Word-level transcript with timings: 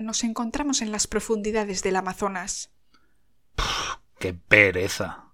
nos 0.00 0.24
encontramos 0.24 0.82
en 0.82 0.92
las 0.92 1.06
profundidades 1.06 1.82
del 1.82 1.96
Amazonas. 1.96 2.72
¡Qué 4.18 4.34
pereza! 4.34 5.32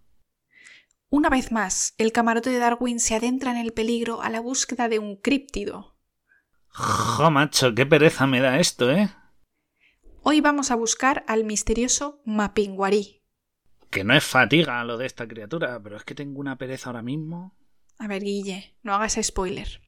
Una 1.08 1.31
vez 1.31 1.53
más, 1.53 1.95
el 1.99 2.12
camarote 2.12 2.51
de 2.51 2.58
Darwin 2.58 3.01
se 3.01 3.15
adentra 3.15 3.53
en 3.53 3.56
el 3.56 3.72
peligro 3.72 4.22
a 4.22 4.29
la 4.29 4.40
búsqueda 4.40 4.88
de 4.88 4.99
un 4.99 5.17
críptido. 5.17 5.97
¡Jo, 6.69 7.31
macho! 7.31 7.74
¡Qué 7.74 7.87
pereza 7.87 8.26
me 8.26 8.40
da 8.40 8.58
esto, 8.58 8.90
eh! 8.90 9.10
Hoy 10.22 10.40
vamos 10.40 10.71
a 10.71 10.74
buscar 10.74 11.24
al 11.28 11.44
misterioso 11.44 12.21
Mapinguari. 12.24 13.22
Que 13.90 14.03
no 14.03 14.14
es 14.14 14.24
fatiga 14.24 14.83
lo 14.85 14.98
de 14.98 15.06
esta 15.06 15.28
criatura, 15.28 15.80
pero 15.80 15.96
es 15.96 16.05
que 16.05 16.16
tengo 16.16 16.41
una 16.41 16.59
pereza 16.59 16.91
ahora 16.91 17.02
mismo. 17.02 17.56
A 17.98 18.09
ver, 18.09 18.23
Guille, 18.23 18.77
no 18.83 18.95
hagas 18.95 19.19
spoiler. 19.23 19.85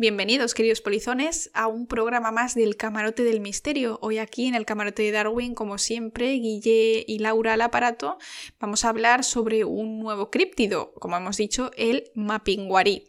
Bienvenidos, 0.00 0.54
queridos 0.54 0.80
polizones, 0.80 1.50
a 1.54 1.66
un 1.66 1.88
programa 1.88 2.30
más 2.30 2.54
del 2.54 2.76
Camarote 2.76 3.24
del 3.24 3.40
Misterio. 3.40 3.98
Hoy 4.00 4.18
aquí 4.18 4.46
en 4.46 4.54
el 4.54 4.64
Camarote 4.64 5.02
de 5.02 5.10
Darwin, 5.10 5.56
como 5.56 5.76
siempre, 5.76 6.34
Guille 6.34 7.04
y 7.04 7.18
Laura 7.18 7.54
al 7.54 7.62
aparato, 7.62 8.16
vamos 8.60 8.84
a 8.84 8.90
hablar 8.90 9.24
sobre 9.24 9.64
un 9.64 9.98
nuevo 9.98 10.30
críptido, 10.30 10.92
como 11.00 11.16
hemos 11.16 11.36
dicho, 11.36 11.72
el 11.76 12.12
Mapinguari. 12.14 13.08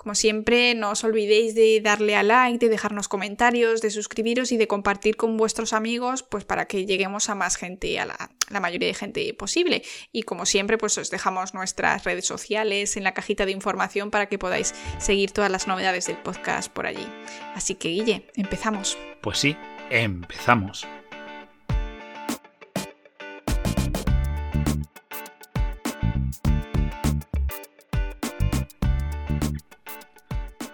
Como 0.00 0.14
siempre, 0.14 0.74
no 0.74 0.92
os 0.92 1.04
olvidéis 1.04 1.54
de 1.54 1.78
darle 1.82 2.16
a 2.16 2.22
like, 2.22 2.58
de 2.58 2.70
dejarnos 2.70 3.06
comentarios, 3.06 3.82
de 3.82 3.90
suscribiros 3.90 4.50
y 4.50 4.56
de 4.56 4.66
compartir 4.66 5.18
con 5.18 5.36
vuestros 5.36 5.74
amigos, 5.74 6.22
pues 6.22 6.46
para 6.46 6.64
que 6.64 6.86
lleguemos 6.86 7.28
a 7.28 7.34
más 7.34 7.56
gente, 7.56 8.00
a 8.00 8.06
la, 8.06 8.30
la, 8.48 8.60
mayoría 8.60 8.88
de 8.88 8.94
gente 8.94 9.34
posible. 9.34 9.82
Y 10.10 10.22
como 10.22 10.46
siempre, 10.46 10.78
pues 10.78 10.96
os 10.96 11.10
dejamos 11.10 11.52
nuestras 11.52 12.04
redes 12.04 12.24
sociales 12.24 12.96
en 12.96 13.04
la 13.04 13.12
cajita 13.12 13.44
de 13.44 13.52
información 13.52 14.10
para 14.10 14.24
que 14.24 14.38
podáis 14.38 14.74
seguir 14.96 15.32
todas 15.32 15.50
las 15.50 15.66
novedades 15.66 16.06
del 16.06 16.16
podcast 16.16 16.72
por 16.72 16.86
allí. 16.86 17.06
Así 17.54 17.74
que, 17.74 17.90
Guille, 17.90 18.24
empezamos. 18.36 18.96
Pues 19.20 19.36
sí, 19.36 19.54
empezamos. 19.90 20.86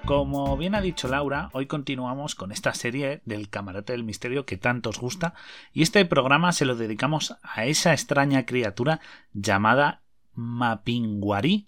Como 0.06 0.56
bien 0.56 0.76
ha 0.76 0.80
dicho 0.80 1.08
Laura, 1.08 1.50
hoy 1.52 1.66
continuamos 1.66 2.36
con 2.36 2.52
esta 2.52 2.72
serie 2.74 3.22
del 3.24 3.48
Camarote 3.50 3.92
del 3.92 4.04
Misterio 4.04 4.46
que 4.46 4.56
tanto 4.56 4.90
os 4.90 5.00
gusta 5.00 5.34
y 5.72 5.82
este 5.82 6.04
programa 6.04 6.52
se 6.52 6.64
lo 6.64 6.76
dedicamos 6.76 7.34
a 7.42 7.64
esa 7.64 7.92
extraña 7.92 8.46
criatura 8.46 9.00
llamada 9.32 10.02
Mapinguari. 10.32 11.66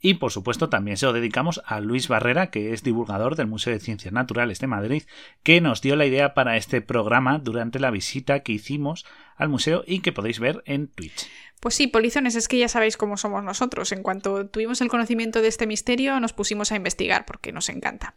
Y 0.00 0.14
por 0.14 0.32
supuesto 0.32 0.68
también 0.68 0.96
se 0.96 1.06
lo 1.06 1.12
dedicamos 1.12 1.62
a 1.66 1.78
Luis 1.78 2.08
Barrera, 2.08 2.50
que 2.50 2.72
es 2.72 2.82
divulgador 2.82 3.36
del 3.36 3.46
Museo 3.46 3.72
de 3.72 3.80
Ciencias 3.80 4.12
Naturales 4.12 4.58
de 4.58 4.66
Madrid, 4.66 5.02
que 5.44 5.60
nos 5.60 5.80
dio 5.80 5.94
la 5.94 6.06
idea 6.06 6.34
para 6.34 6.56
este 6.56 6.80
programa 6.82 7.38
durante 7.38 7.78
la 7.78 7.92
visita 7.92 8.40
que 8.40 8.52
hicimos 8.52 9.06
al 9.36 9.48
museo 9.48 9.84
y 9.86 10.00
que 10.00 10.12
podéis 10.12 10.40
ver 10.40 10.64
en 10.66 10.88
Twitch. 10.88 11.28
Pues 11.60 11.74
sí, 11.74 11.86
polizones, 11.88 12.34
es 12.36 12.46
que 12.48 12.58
ya 12.58 12.68
sabéis 12.68 12.96
cómo 12.96 13.16
somos 13.16 13.42
nosotros. 13.42 13.92
En 13.92 14.02
cuanto 14.02 14.46
tuvimos 14.46 14.80
el 14.80 14.88
conocimiento 14.88 15.42
de 15.42 15.48
este 15.48 15.66
misterio, 15.66 16.20
nos 16.20 16.32
pusimos 16.32 16.72
a 16.72 16.76
investigar 16.76 17.26
porque 17.26 17.52
nos 17.52 17.68
encanta. 17.68 18.14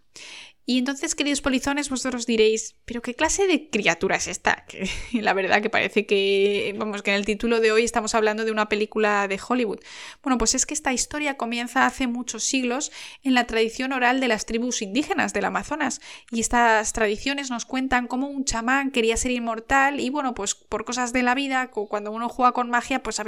Y 0.63 0.77
entonces, 0.77 1.15
queridos 1.15 1.41
polizones, 1.41 1.89
vosotros 1.89 2.27
diréis, 2.27 2.75
¿pero 2.85 3.01
qué 3.01 3.15
clase 3.15 3.47
de 3.47 3.69
criatura 3.69 4.17
es 4.17 4.27
esta? 4.27 4.65
Que 5.11 5.21
la 5.21 5.33
verdad 5.33 5.61
que 5.61 5.69
parece 5.69 6.05
que, 6.05 6.73
vamos, 6.77 7.01
que 7.01 7.11
en 7.11 7.17
el 7.17 7.25
título 7.25 7.59
de 7.59 7.71
hoy 7.71 7.83
estamos 7.83 8.15
hablando 8.15 8.45
de 8.45 8.51
una 8.51 8.69
película 8.69 9.27
de 9.27 9.39
Hollywood. 9.45 9.79
Bueno, 10.23 10.37
pues 10.37 10.55
es 10.55 10.65
que 10.65 10.73
esta 10.73 10.93
historia 10.93 11.35
comienza 11.35 11.85
hace 11.85 12.07
muchos 12.07 12.43
siglos 12.43 12.91
en 13.23 13.33
la 13.33 13.47
tradición 13.47 13.91
oral 13.91 14.19
de 14.19 14.27
las 14.27 14.45
tribus 14.45 14.81
indígenas 14.81 15.33
del 15.33 15.45
Amazonas. 15.45 15.99
Y 16.31 16.39
estas 16.39 16.93
tradiciones 16.93 17.49
nos 17.49 17.65
cuentan 17.65 18.07
cómo 18.07 18.27
un 18.27 18.45
chamán 18.45 18.91
quería 18.91 19.17
ser 19.17 19.31
inmortal 19.31 19.99
y, 19.99 20.09
bueno, 20.09 20.35
pues 20.35 20.53
por 20.55 20.85
cosas 20.85 21.11
de 21.11 21.23
la 21.23 21.35
vida, 21.35 21.71
cuando 21.71 22.11
uno 22.11 22.29
juega 22.29 22.51
con 22.51 22.69
magia, 22.69 23.03
pues 23.03 23.19
a 23.19 23.23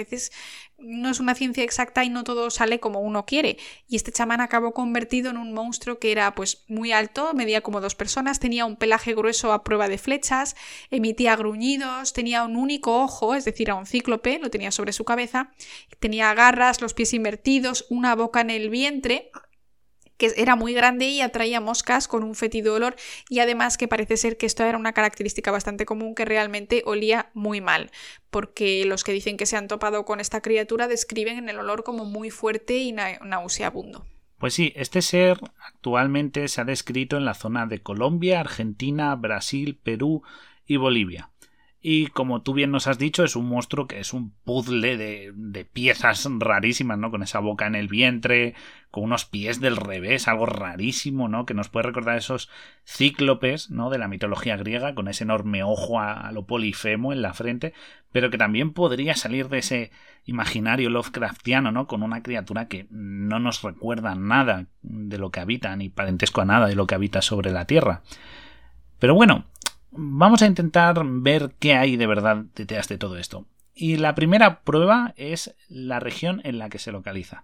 no 0.78 1.10
es 1.10 1.20
una 1.20 1.36
ciencia 1.36 1.64
exacta 1.64 2.04
y 2.04 2.10
no 2.10 2.24
todo 2.24 2.50
sale 2.50 2.80
como 2.80 3.00
uno 3.00 3.26
quiere. 3.26 3.58
Y 3.88 3.96
este 3.96 4.12
chamán 4.12 4.42
acabó 4.42 4.74
convertido 4.74 5.30
en 5.30 5.38
un 5.38 5.54
monstruo 5.54 6.00
que 6.00 6.12
era, 6.12 6.36
pues, 6.36 6.64
muy 6.68 6.92
alto 6.92 7.34
medía 7.34 7.62
como 7.62 7.82
dos 7.82 7.96
personas, 7.96 8.40
tenía 8.40 8.66
un 8.66 8.76
pelaje 8.76 9.14
grueso 9.14 9.54
a 9.54 9.64
prueba 9.64 9.88
de 9.88 9.98
flechas, 9.98 10.56
emitía 10.92 11.36
gruñidos, 11.36 12.14
tenía 12.14 12.44
un 12.44 12.56
único 12.56 13.02
ojo, 13.02 13.36
es 13.36 13.46
decir, 13.46 13.72
a 13.72 13.76
un 13.76 13.86
cíclope, 13.86 14.40
lo 14.40 14.50
tenía 14.50 14.72
sobre 14.72 14.94
su 14.94 15.06
cabeza, 15.06 15.52
tenía 16.00 16.34
garras, 16.34 16.82
los 16.82 16.94
pies 16.94 17.14
invertidos, 17.14 17.86
una 17.90 18.16
boca 18.16 18.42
en 18.42 18.50
el 18.50 18.70
vientre, 18.70 19.32
que 20.18 20.34
era 20.38 20.56
muy 20.56 20.74
grande 20.74 21.08
y 21.08 21.22
atraía 21.22 21.60
moscas 21.60 22.08
con 22.08 22.24
un 22.24 22.36
fétido 22.36 22.74
olor 22.76 22.96
y 23.30 23.40
además 23.40 23.78
que 23.78 23.88
parece 23.88 24.18
ser 24.18 24.38
que 24.38 24.46
esto 24.46 24.64
era 24.64 24.78
una 24.78 24.94
característica 24.94 25.52
bastante 25.52 25.86
común 25.86 26.16
que 26.16 26.26
realmente 26.26 26.84
olía 26.86 27.30
muy 27.34 27.62
mal, 27.62 27.92
porque 28.30 28.86
los 28.86 29.04
que 29.04 29.14
dicen 29.14 29.38
que 29.38 29.46
se 29.46 29.58
han 29.58 29.68
topado 29.68 30.06
con 30.06 30.20
esta 30.20 30.42
criatura 30.42 30.88
describen 30.88 31.50
el 31.50 31.60
olor 31.60 31.84
como 31.84 32.06
muy 32.06 32.30
fuerte 32.30 32.78
y 32.78 32.92
nauseabundo. 32.92 34.06
Pues 34.38 34.54
sí, 34.54 34.74
este 34.76 35.02
ser 35.02 35.40
actualmente 35.66 36.48
se 36.50 36.60
ha 36.60 36.66
descrito 36.66 37.16
en 37.16 37.24
la 37.24 37.34
zona 37.34 37.66
de 37.66 37.82
Colombia, 37.82 38.42
Argentina, 38.42 39.16
Brasil, 39.16 39.80
Perú 39.82 40.24
y 40.66 40.76
Bolivia. 40.76 41.30
Y 41.86 42.08
como 42.08 42.42
tú 42.42 42.54
bien 42.54 42.72
nos 42.72 42.88
has 42.88 42.98
dicho, 42.98 43.26
es 43.26 43.36
un 43.36 43.50
monstruo 43.50 43.88
que 43.88 44.00
es 44.00 44.14
un 44.14 44.32
puzzle 44.46 44.96
de, 44.96 45.34
de, 45.36 45.66
piezas 45.66 46.26
rarísimas, 46.40 46.98
¿no? 46.98 47.12
Con 47.12 47.24
esa 47.24 47.40
boca 47.40 47.68
en 47.68 47.76
el 47.76 47.90
vientre, 47.90 48.56
con 48.90 49.04
unos 49.04 49.26
pies 49.26 49.60
del 49.60 49.76
revés, 49.76 50.30
algo 50.30 50.46
rarísimo, 50.46 51.28
¿no? 51.28 51.46
Que 51.46 51.54
nos 51.54 51.68
puede 51.68 51.88
recordar 51.88 52.18
esos 52.18 52.50
cíclopes, 52.86 53.70
¿no? 53.70 53.90
De 53.90 53.98
la 53.98 54.08
mitología 54.08 54.56
griega, 54.56 54.96
con 54.96 55.10
ese 55.10 55.26
enorme 55.26 55.62
ojo 55.62 56.00
a, 56.00 56.14
a 56.14 56.32
lo 56.32 56.46
polifemo 56.46 57.12
en 57.12 57.22
la 57.22 57.34
frente, 57.34 57.74
pero 58.14 58.30
que 58.30 58.38
también 58.38 58.72
podría 58.72 59.14
salir 59.18 59.50
de 59.50 59.58
ese 59.58 59.92
imaginario 60.24 60.90
Lovecraftiano, 60.90 61.74
¿no? 61.74 61.86
Con 61.88 62.02
una 62.02 62.24
criatura 62.24 62.70
que 62.70 62.88
no 62.92 63.40
nos 63.40 63.62
recuerda 63.62 64.16
nada 64.16 64.68
de 64.84 65.18
lo 65.18 65.32
que 65.32 65.42
habita, 65.42 65.76
ni 65.76 65.90
parentesco 65.90 66.40
a 66.40 66.46
nada 66.46 66.68
de 66.68 66.76
lo 66.76 66.88
que 66.88 66.96
habita 66.96 67.22
sobre 67.22 67.52
la 67.52 67.66
Tierra. 67.66 68.04
Pero 69.00 69.16
bueno, 69.16 69.48
Vamos 69.96 70.42
a 70.42 70.48
intentar 70.48 71.00
ver 71.06 71.54
qué 71.60 71.76
hay 71.76 71.98
de 71.98 72.08
verdad 72.08 72.46
detrás 72.56 72.88
de 72.88 72.98
todo 72.98 73.18
esto. 73.18 73.46
Y 73.76 73.98
la 73.98 74.16
primera 74.16 74.62
prueba 74.62 75.14
es 75.18 75.56
la 75.68 76.00
región 76.00 76.42
en 76.44 76.60
la 76.60 76.70
que 76.70 76.80
se 76.80 76.92
localiza. 76.92 77.44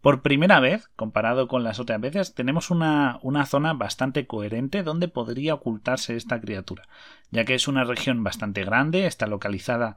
Por 0.00 0.20
primera 0.20 0.60
vez, 0.60 0.90
comparado 0.96 1.48
con 1.48 1.64
las 1.64 1.80
otras 1.80 2.00
veces, 2.00 2.34
tenemos 2.34 2.70
una, 2.70 3.18
una, 3.22 3.46
zona 3.46 3.72
bastante 3.72 4.26
coherente 4.26 4.82
donde 4.82 5.08
podría 5.08 5.54
ocultarse 5.54 6.14
esta 6.14 6.40
criatura, 6.40 6.86
ya 7.30 7.46
que 7.46 7.54
es 7.54 7.68
una 7.68 7.84
región 7.84 8.22
bastante 8.22 8.64
grande, 8.64 9.06
está 9.06 9.26
localizada 9.26 9.96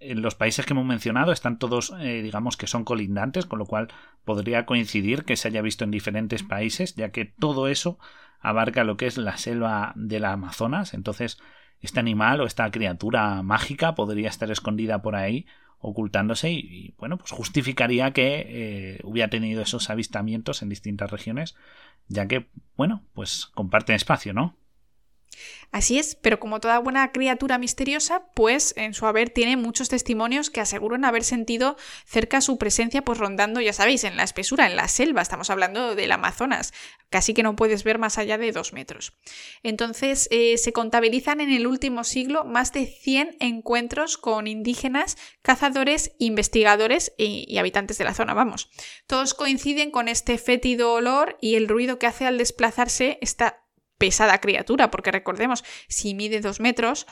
en 0.00 0.20
los 0.20 0.34
países 0.34 0.66
que 0.66 0.74
hemos 0.74 0.84
mencionado, 0.84 1.32
están 1.32 1.58
todos, 1.58 1.94
eh, 1.98 2.20
digamos 2.22 2.58
que 2.58 2.66
son 2.66 2.84
colindantes, 2.84 3.46
con 3.46 3.58
lo 3.58 3.64
cual 3.64 3.88
podría 4.24 4.66
coincidir 4.66 5.24
que 5.24 5.36
se 5.36 5.48
haya 5.48 5.62
visto 5.62 5.82
en 5.84 5.92
diferentes 5.92 6.42
países, 6.42 6.94
ya 6.94 7.10
que 7.10 7.24
todo 7.24 7.68
eso 7.68 7.98
abarca 8.40 8.84
lo 8.84 8.96
que 8.96 9.06
es 9.06 9.18
la 9.18 9.36
selva 9.36 9.92
del 9.96 10.24
Amazonas, 10.24 10.94
entonces 10.94 11.38
este 11.80 12.00
animal 12.00 12.40
o 12.40 12.46
esta 12.46 12.70
criatura 12.70 13.42
mágica 13.42 13.94
podría 13.94 14.28
estar 14.28 14.50
escondida 14.50 15.02
por 15.02 15.16
ahí 15.16 15.46
ocultándose 15.80 16.50
y, 16.50 16.94
bueno 16.98 17.18
pues 17.18 17.30
justificaría 17.30 18.12
que 18.12 18.46
eh, 18.48 19.00
hubiera 19.04 19.30
tenido 19.30 19.62
esos 19.62 19.90
avistamientos 19.90 20.62
en 20.62 20.68
distintas 20.68 21.10
regiones 21.10 21.54
ya 22.08 22.26
que 22.26 22.48
bueno 22.76 23.04
pues 23.12 23.46
comparten 23.54 23.94
espacio 23.94 24.34
no 24.34 24.56
Así 25.70 25.98
es, 25.98 26.14
pero 26.14 26.40
como 26.40 26.60
toda 26.60 26.78
buena 26.78 27.12
criatura 27.12 27.58
misteriosa, 27.58 28.24
pues 28.34 28.72
en 28.76 28.94
su 28.94 29.06
haber 29.06 29.28
tiene 29.28 29.56
muchos 29.56 29.90
testimonios 29.90 30.48
que 30.48 30.60
aseguran 30.60 31.04
haber 31.04 31.24
sentido 31.24 31.76
cerca 32.06 32.40
su 32.40 32.56
presencia, 32.56 33.02
pues 33.02 33.18
rondando, 33.18 33.60
ya 33.60 33.74
sabéis, 33.74 34.04
en 34.04 34.16
la 34.16 34.24
espesura, 34.24 34.66
en 34.66 34.76
la 34.76 34.88
selva, 34.88 35.20
estamos 35.20 35.50
hablando 35.50 35.94
del 35.94 36.12
Amazonas, 36.12 36.72
casi 37.10 37.34
que 37.34 37.42
no 37.42 37.54
puedes 37.54 37.84
ver 37.84 37.98
más 37.98 38.16
allá 38.16 38.38
de 38.38 38.50
dos 38.52 38.72
metros. 38.72 39.12
Entonces, 39.62 40.28
eh, 40.30 40.56
se 40.56 40.72
contabilizan 40.72 41.42
en 41.42 41.52
el 41.52 41.66
último 41.66 42.02
siglo 42.02 42.44
más 42.44 42.72
de 42.72 42.86
100 42.86 43.36
encuentros 43.40 44.16
con 44.16 44.46
indígenas, 44.46 45.18
cazadores, 45.42 46.12
investigadores 46.18 47.12
y, 47.18 47.58
habitantes 47.58 47.98
de 47.98 48.04
la 48.04 48.14
zona, 48.14 48.32
vamos. 48.32 48.70
Todos 49.06 49.34
coinciden 49.34 49.90
con 49.90 50.08
este 50.08 50.38
fétido 50.38 50.94
olor 50.94 51.36
y 51.42 51.56
el 51.56 51.68
ruido 51.68 51.98
que 51.98 52.06
hace 52.06 52.24
al 52.24 52.38
desplazarse 52.38 53.18
esta 53.20 53.67
pesada 53.98 54.38
criatura, 54.38 54.90
porque 54.90 55.10
recordemos, 55.10 55.64
si 55.88 56.14
mide 56.14 56.40
dos 56.40 56.60
metros 56.60 57.06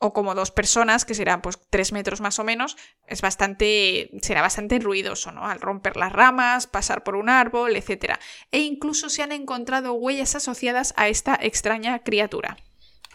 o 0.00 0.12
como 0.12 0.34
dos 0.34 0.50
personas, 0.50 1.04
que 1.04 1.14
serán 1.14 1.42
pues 1.42 1.58
tres 1.70 1.92
metros 1.92 2.20
más 2.20 2.38
o 2.38 2.44
menos, 2.44 2.76
es 3.06 3.20
bastante, 3.20 4.10
será 4.22 4.42
bastante 4.42 4.78
ruidoso, 4.78 5.32
¿no? 5.32 5.44
Al 5.46 5.60
romper 5.60 5.96
las 5.96 6.12
ramas, 6.12 6.66
pasar 6.66 7.02
por 7.02 7.16
un 7.16 7.28
árbol, 7.28 7.74
etc. 7.74 8.14
E 8.52 8.60
incluso 8.60 9.10
se 9.10 9.22
han 9.22 9.32
encontrado 9.32 9.94
huellas 9.94 10.36
asociadas 10.36 10.94
a 10.96 11.08
esta 11.08 11.38
extraña 11.40 11.98
criatura. 12.00 12.56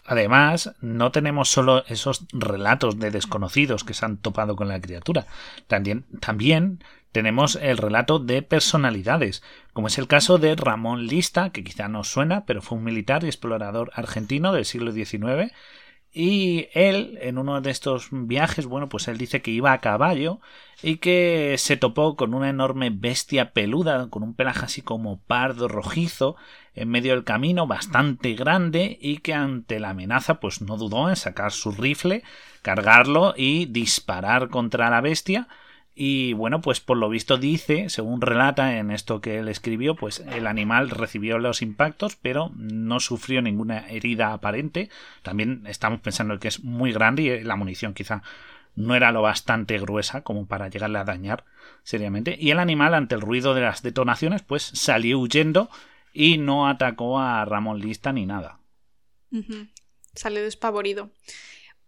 Además, 0.06 0.74
no 0.82 1.10
tenemos 1.12 1.50
solo 1.50 1.84
esos 1.86 2.26
relatos 2.32 2.98
de 2.98 3.10
desconocidos 3.10 3.84
que 3.84 3.94
se 3.94 4.04
han 4.04 4.18
topado 4.18 4.54
con 4.54 4.68
la 4.68 4.80
criatura, 4.80 5.26
también, 5.66 6.04
también 6.20 6.84
tenemos 7.14 7.54
el 7.62 7.78
relato 7.78 8.18
de 8.18 8.42
personalidades, 8.42 9.44
como 9.72 9.86
es 9.86 9.98
el 9.98 10.08
caso 10.08 10.36
de 10.38 10.56
Ramón 10.56 11.06
Lista, 11.06 11.50
que 11.50 11.62
quizá 11.62 11.86
no 11.86 12.02
suena, 12.02 12.44
pero 12.44 12.60
fue 12.60 12.76
un 12.76 12.82
militar 12.82 13.22
y 13.22 13.28
explorador 13.28 13.92
argentino 13.94 14.52
del 14.52 14.64
siglo 14.64 14.90
XIX, 14.90 15.52
Y 16.10 16.68
él, 16.74 17.18
en 17.22 17.38
uno 17.38 17.60
de 17.60 17.70
estos 17.70 18.08
viajes, 18.10 18.66
bueno, 18.66 18.88
pues 18.88 19.06
él 19.06 19.16
dice 19.16 19.42
que 19.42 19.52
iba 19.52 19.72
a 19.72 19.80
caballo 19.80 20.40
y 20.82 20.96
que 20.96 21.54
se 21.58 21.76
topó 21.76 22.16
con 22.16 22.34
una 22.34 22.48
enorme 22.50 22.90
bestia 22.90 23.52
peluda, 23.52 24.08
con 24.10 24.24
un 24.24 24.34
pelaje 24.34 24.64
así 24.64 24.82
como 24.82 25.20
pardo 25.20 25.68
rojizo, 25.68 26.34
en 26.74 26.88
medio 26.88 27.12
del 27.14 27.22
camino, 27.22 27.68
bastante 27.68 28.34
grande, 28.34 28.98
y 29.00 29.18
que 29.18 29.34
ante 29.34 29.78
la 29.78 29.90
amenaza, 29.90 30.40
pues 30.40 30.60
no 30.62 30.76
dudó 30.76 31.08
en 31.08 31.16
sacar 31.16 31.52
su 31.52 31.70
rifle, 31.70 32.24
cargarlo 32.62 33.34
y 33.36 33.66
disparar 33.66 34.48
contra 34.48 34.90
la 34.90 35.00
bestia, 35.00 35.46
y 35.94 36.32
bueno, 36.32 36.60
pues 36.60 36.80
por 36.80 36.96
lo 36.96 37.08
visto 37.08 37.36
dice, 37.36 37.88
según 37.88 38.20
relata 38.20 38.78
en 38.78 38.90
esto 38.90 39.20
que 39.20 39.38
él 39.38 39.48
escribió, 39.48 39.94
pues 39.94 40.20
el 40.20 40.48
animal 40.48 40.90
recibió 40.90 41.38
los 41.38 41.62
impactos, 41.62 42.16
pero 42.16 42.50
no 42.56 42.98
sufrió 42.98 43.42
ninguna 43.42 43.86
herida 43.88 44.32
aparente. 44.32 44.90
También 45.22 45.64
estamos 45.68 46.00
pensando 46.00 46.40
que 46.40 46.48
es 46.48 46.64
muy 46.64 46.92
grande 46.92 47.22
y 47.22 47.44
la 47.44 47.54
munición 47.54 47.94
quizá 47.94 48.22
no 48.74 48.96
era 48.96 49.12
lo 49.12 49.22
bastante 49.22 49.78
gruesa 49.78 50.22
como 50.22 50.46
para 50.46 50.68
llegarle 50.68 50.98
a 50.98 51.04
dañar 51.04 51.44
seriamente. 51.84 52.36
Y 52.40 52.50
el 52.50 52.58
animal, 52.58 52.94
ante 52.94 53.14
el 53.14 53.20
ruido 53.20 53.54
de 53.54 53.60
las 53.60 53.82
detonaciones, 53.82 54.42
pues 54.42 54.64
salió 54.64 55.20
huyendo 55.20 55.70
y 56.12 56.38
no 56.38 56.68
atacó 56.68 57.20
a 57.20 57.44
Ramón 57.44 57.78
Lista 57.78 58.12
ni 58.12 58.26
nada. 58.26 58.58
Salió 60.14 60.42
despavorido. 60.42 61.10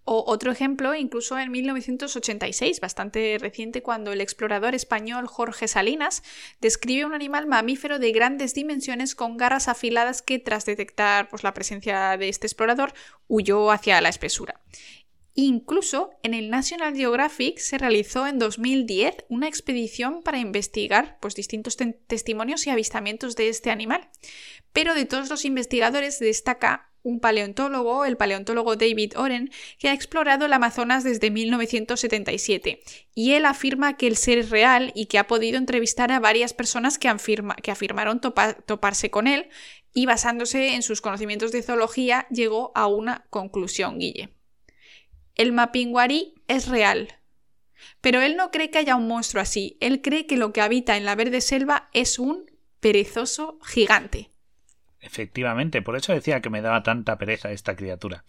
O 0.09 0.23
otro 0.29 0.53
ejemplo, 0.53 0.95
incluso 0.95 1.37
en 1.37 1.51
1986, 1.51 2.79
bastante 2.79 3.39
reciente, 3.41 3.83
cuando 3.83 4.13
el 4.13 4.21
explorador 4.21 4.77
español 4.77 5.27
Jorge 5.27 5.67
Salinas 5.67 6.23
describe 6.61 7.05
un 7.05 7.13
animal 7.13 7.49
mamífero 7.49 7.99
de 7.99 8.13
grandes 8.13 8.55
dimensiones 8.55 9.17
con 9.17 9.37
garras 9.37 9.67
afiladas 9.67 10.23
que, 10.23 10.39
tras 10.39 10.65
detectar 10.65 11.29
pues, 11.29 11.43
la 11.43 11.55
presencia 11.55 12.17
de 12.17 12.29
este 12.29 12.47
explorador, 12.47 12.93
huyó 13.27 13.73
hacia 13.73 14.01
la 14.01 14.09
espesura. 14.09 14.61
Incluso 15.39 16.11
en 16.23 16.33
el 16.33 16.49
National 16.49 16.97
Geographic 16.97 17.59
se 17.59 17.77
realizó 17.77 18.27
en 18.27 18.39
2010 18.39 19.27
una 19.29 19.49
expedición 19.49 20.23
para 20.23 20.39
investigar 20.39 21.19
pues, 21.21 21.35
distintos 21.35 21.77
testimonios 22.07 22.67
y 22.67 22.71
avistamientos 22.71 23.37
de 23.37 23.51
este 23.51 23.71
animal. 23.71 24.09
Pero 24.73 24.95
de 24.95 25.05
todos 25.05 25.29
los 25.29 25.45
investigadores 25.45 26.19
destaca 26.21 26.91
un 27.03 27.21
paleontólogo, 27.21 28.07
el 28.07 28.17
paleontólogo 28.17 28.77
David 28.77 29.13
Oren, 29.19 29.51
que 29.79 29.91
ha 29.91 29.93
explorado 29.93 30.47
el 30.47 30.55
Amazonas 30.55 31.05
desde 31.05 31.31
1977. 31.31 32.81
Y 33.15 33.33
él 33.33 33.45
afirma 33.45 33.99
que 33.99 34.07
el 34.07 34.17
ser 34.17 34.39
es 34.39 34.49
real 34.49 34.91
y 34.95 35.05
que 35.05 35.19
ha 35.19 35.27
podido 35.27 35.59
entrevistar 35.59 36.13
a 36.13 36.19
varias 36.19 36.55
personas 36.55 36.97
que, 36.97 37.15
que 37.63 37.71
afirmaron 37.71 38.23
toparse 38.23 39.11
con 39.11 39.27
él 39.27 39.51
y 39.93 40.07
basándose 40.07 40.75
en 40.75 40.83
sus 40.83 41.03
conocimientos 41.03 41.53
de 41.53 41.63
zoología 41.63 42.27
llegó 42.31 42.73
a 42.75 42.87
una 42.87 43.27
conclusión, 43.29 43.99
Guille. 43.99 44.36
El 45.37 45.53
mapinguari 45.53 46.35
es 46.49 46.69
real. 46.69 47.09
Pero 48.01 48.21
él 48.21 48.37
no 48.37 48.51
cree 48.51 48.71
que 48.71 48.79
haya 48.79 48.97
un 48.97 49.07
monstruo 49.07 49.43
así, 49.43 49.77
él 49.81 50.01
cree 50.03 50.27
que 50.27 50.37
lo 50.37 50.53
que 50.53 50.63
habita 50.63 50.97
en 50.97 51.05
la 51.05 51.15
verde 51.15 51.41
selva 51.41 51.89
es 51.93 52.19
un 52.19 52.51
perezoso 52.81 53.59
gigante. 53.63 54.31
Efectivamente, 55.01 55.83
por 55.83 55.97
eso 55.97 56.13
decía 56.13 56.41
que 56.41 56.51
me 56.51 56.63
daba 56.63 56.83
tanta 56.83 57.19
pereza 57.19 57.53
esta 57.53 57.77
criatura. 57.77 58.25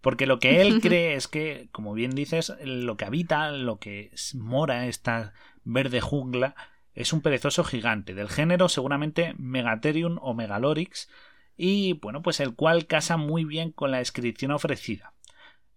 Porque 0.00 0.26
lo 0.26 0.38
que 0.38 0.60
él 0.60 0.80
cree 0.82 1.14
es 1.14 1.26
que, 1.26 1.68
como 1.72 1.94
bien 1.94 2.10
dices, 2.10 2.52
lo 2.62 2.96
que 2.96 3.04
habita, 3.04 3.50
lo 3.50 3.78
que 3.78 4.10
mora 4.34 4.86
esta 4.86 5.32
verde 5.64 6.00
jungla, 6.00 6.54
es 6.94 7.12
un 7.12 7.22
perezoso 7.22 7.64
gigante, 7.64 8.14
del 8.14 8.28
género 8.28 8.68
seguramente 8.68 9.34
Megatherium 9.38 10.18
o 10.20 10.34
Megalorix, 10.34 11.08
y 11.56 11.94
bueno, 11.94 12.22
pues 12.22 12.40
el 12.40 12.54
cual 12.54 12.86
casa 12.86 13.16
muy 13.16 13.44
bien 13.44 13.72
con 13.72 13.90
la 13.90 13.98
descripción 13.98 14.50
ofrecida. 14.50 15.14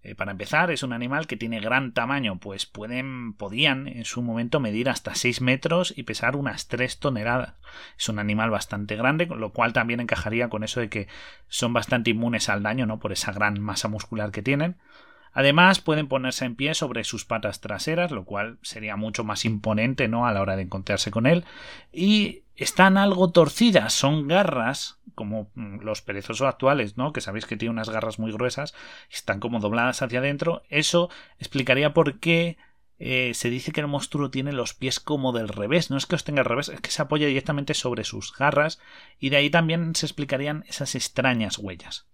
Eh, 0.05 0.13
para 0.13 0.33
empezar, 0.33 0.69
es 0.69 0.83
un 0.83 0.93
animal 0.93 1.25
que 1.25 1.35
tiene 1.35 1.59
gran 1.59 1.91
tamaño, 1.91 2.37
pues 2.37 2.67
pueden, 2.67 3.33
podían 3.33 3.87
en 3.87 4.05
su 4.05 4.21
momento 4.21 4.59
medir 4.59 4.87
hasta 4.87 5.15
6 5.15 5.41
metros 5.41 5.95
y 5.97 6.03
pesar 6.03 6.35
unas 6.35 6.67
3 6.67 6.99
toneladas. 6.99 7.55
Es 7.97 8.07
un 8.07 8.19
animal 8.19 8.51
bastante 8.51 8.95
grande, 8.97 9.25
lo 9.25 9.51
cual 9.51 9.73
también 9.73 9.99
encajaría 9.99 10.47
con 10.47 10.63
eso 10.63 10.79
de 10.79 10.89
que 10.89 11.07
son 11.47 11.73
bastante 11.73 12.11
inmunes 12.11 12.49
al 12.49 12.61
daño, 12.61 12.85
¿no? 12.85 12.99
Por 12.99 13.13
esa 13.13 13.31
gran 13.31 13.59
masa 13.59 13.87
muscular 13.87 14.29
que 14.29 14.43
tienen. 14.43 14.77
Además, 15.35 15.81
pueden 15.81 16.07
ponerse 16.07 16.45
en 16.45 16.55
pie 16.55 16.73
sobre 16.73 17.03
sus 17.03 17.25
patas 17.25 17.59
traseras, 17.59 18.09
lo 18.09 18.23
cual 18.23 18.57
sería 18.61 18.95
mucho 18.95 19.25
más 19.25 19.43
imponente, 19.43 20.07
¿no? 20.07 20.25
A 20.25 20.31
la 20.31 20.41
hora 20.41 20.55
de 20.55 20.63
encontrarse 20.63 21.11
con 21.11 21.27
él. 21.27 21.43
Y 21.91 22.43
están 22.55 22.97
algo 22.97 23.29
torcidas, 23.31 23.93
son 23.93 24.29
garras, 24.29 24.97
como 25.13 25.49
mm, 25.55 25.81
los 25.81 26.01
perezosos 26.01 26.47
actuales, 26.47 26.95
¿no? 26.95 27.11
Que 27.11 27.19
sabéis 27.19 27.45
que 27.45 27.57
tiene 27.57 27.73
unas 27.73 27.89
garras 27.89 28.17
muy 28.17 28.31
gruesas, 28.31 28.73
están 29.11 29.41
como 29.41 29.59
dobladas 29.59 30.01
hacia 30.01 30.19
adentro. 30.19 30.63
Eso 30.69 31.09
explicaría 31.37 31.93
por 31.93 32.19
qué 32.19 32.57
eh, 32.97 33.33
se 33.33 33.49
dice 33.49 33.73
que 33.73 33.81
el 33.81 33.87
monstruo 33.87 34.31
tiene 34.31 34.53
los 34.53 34.73
pies 34.73 35.01
como 35.01 35.33
del 35.33 35.49
revés. 35.49 35.91
No 35.91 35.97
es 35.97 36.05
que 36.05 36.13
los 36.13 36.23
tenga 36.23 36.43
al 36.43 36.45
revés, 36.45 36.69
es 36.69 36.79
que 36.79 36.91
se 36.91 37.01
apoya 37.01 37.27
directamente 37.27 37.73
sobre 37.73 38.05
sus 38.05 38.33
garras, 38.33 38.79
y 39.19 39.29
de 39.29 39.37
ahí 39.37 39.49
también 39.49 39.95
se 39.95 40.05
explicarían 40.05 40.63
esas 40.69 40.95
extrañas 40.95 41.57
huellas. 41.57 42.07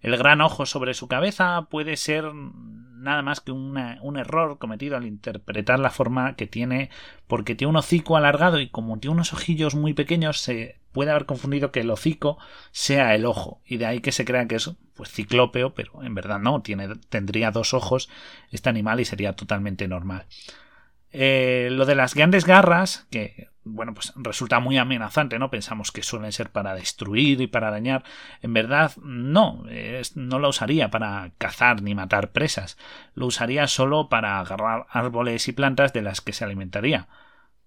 El 0.00 0.16
gran 0.16 0.40
ojo 0.40 0.66
sobre 0.66 0.94
su 0.94 1.08
cabeza 1.08 1.66
puede 1.70 1.96
ser 1.96 2.32
nada 2.32 3.22
más 3.22 3.40
que 3.40 3.52
un 3.52 4.16
error 4.18 4.58
cometido 4.58 4.96
al 4.96 5.06
interpretar 5.06 5.78
la 5.78 5.90
forma 5.90 6.36
que 6.36 6.46
tiene, 6.46 6.90
porque 7.26 7.54
tiene 7.54 7.70
un 7.70 7.76
hocico 7.76 8.16
alargado 8.16 8.60
y 8.60 8.68
como 8.68 8.98
tiene 8.98 9.14
unos 9.14 9.32
ojillos 9.32 9.74
muy 9.74 9.94
pequeños, 9.94 10.40
se 10.40 10.80
puede 10.92 11.10
haber 11.10 11.26
confundido 11.26 11.70
que 11.72 11.80
el 11.80 11.90
hocico 11.90 12.38
sea 12.72 13.14
el 13.14 13.24
ojo, 13.24 13.60
y 13.64 13.76
de 13.76 13.86
ahí 13.86 14.00
que 14.00 14.12
se 14.12 14.24
crea 14.24 14.46
que 14.46 14.56
es 14.56 14.70
pues 14.94 15.10
ciclópeo, 15.10 15.74
pero 15.74 16.02
en 16.02 16.14
verdad 16.14 16.38
no, 16.38 16.62
tiene, 16.62 16.88
tendría 17.08 17.50
dos 17.50 17.74
ojos 17.74 18.08
este 18.50 18.68
animal 18.68 19.00
y 19.00 19.04
sería 19.04 19.34
totalmente 19.34 19.88
normal. 19.88 20.26
Eh, 21.12 21.68
lo 21.72 21.86
de 21.86 21.94
las 21.94 22.14
grandes 22.14 22.44
garras, 22.44 23.06
que 23.10 23.49
bueno, 23.64 23.94
pues 23.94 24.12
resulta 24.16 24.58
muy 24.60 24.78
amenazante, 24.78 25.38
¿no? 25.38 25.50
Pensamos 25.50 25.92
que 25.92 26.02
suelen 26.02 26.32
ser 26.32 26.50
para 26.50 26.74
destruir 26.74 27.40
y 27.40 27.46
para 27.46 27.70
dañar. 27.70 28.04
En 28.42 28.54
verdad, 28.54 28.92
no, 29.02 29.64
no 30.14 30.38
lo 30.38 30.48
usaría 30.48 30.90
para 30.90 31.32
cazar 31.38 31.82
ni 31.82 31.94
matar 31.94 32.32
presas. 32.32 32.78
Lo 33.14 33.26
usaría 33.26 33.66
solo 33.66 34.08
para 34.08 34.40
agarrar 34.40 34.86
árboles 34.90 35.46
y 35.48 35.52
plantas 35.52 35.92
de 35.92 36.02
las 36.02 36.20
que 36.20 36.32
se 36.32 36.44
alimentaría 36.44 37.08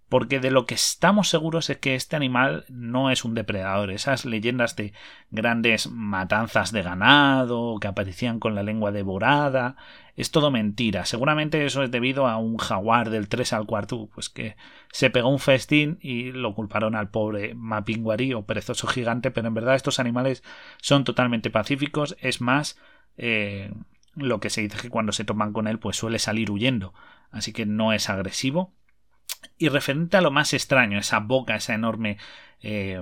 porque 0.10 0.40
de 0.40 0.52
lo 0.52 0.66
que 0.66 0.76
estamos 0.76 1.30
seguros 1.30 1.70
es 1.70 1.78
que 1.78 1.96
este 1.96 2.16
animal 2.16 2.66
no 2.70 3.10
es 3.10 3.26
un 3.26 3.34
depredador. 3.34 3.90
Esas 3.92 4.26
leyendas 4.26 4.76
de 4.76 4.94
grandes 5.32 5.90
matanzas 5.90 6.72
de 6.72 6.84
ganado 6.84 7.78
que 7.80 7.88
aparecían 7.88 8.40
con 8.40 8.54
la 8.54 8.64
lengua 8.64 8.92
devorada, 8.92 9.76
es 10.16 10.30
todo 10.30 10.52
mentira. 10.52 11.06
Seguramente 11.06 11.66
eso 11.66 11.82
es 11.84 11.90
debido 11.90 12.28
a 12.28 12.38
un 12.38 12.58
jaguar 12.58 13.10
del 13.10 13.28
3 13.28 13.54
al 13.54 13.66
cuarto, 13.66 14.10
pues 14.14 14.30
que 14.30 14.56
se 14.92 15.10
pegó 15.10 15.30
un 15.30 15.40
festín 15.40 15.98
y 16.02 16.32
lo 16.32 16.54
culparon 16.54 16.96
al 16.96 17.10
pobre 17.10 17.56
mapinguarí 17.56 18.34
o 18.34 18.46
perezoso 18.46 18.88
gigante, 18.88 19.32
pero 19.32 19.48
en 19.48 19.56
verdad 19.56 19.76
estos 19.76 20.00
animales 20.00 20.44
son 20.80 21.04
totalmente 21.04 21.50
pacíficos. 21.50 22.16
Es 22.20 22.42
más, 22.42 22.80
eh, 23.18 23.74
lo 24.16 24.40
que 24.40 24.52
se 24.52 24.62
dice 24.62 24.78
que 24.78 24.90
cuando 24.90 25.12
se 25.12 25.26
toman 25.26 25.54
con 25.54 25.68
él, 25.68 25.80
pues 25.80 25.98
suele 25.98 26.20
salir 26.20 26.52
huyendo. 26.52 26.94
Así 27.32 27.52
que 27.52 27.66
no 27.66 27.94
es 27.94 28.10
agresivo 28.10 28.74
y 29.58 29.70
referente 29.70 30.18
a 30.18 30.22
lo 30.22 30.32
más 30.32 30.54
extraño, 30.54 31.00
esa 31.00 31.20
boca, 31.20 31.56
esa 31.56 31.74
enorme 31.74 32.18
eh, 32.62 33.02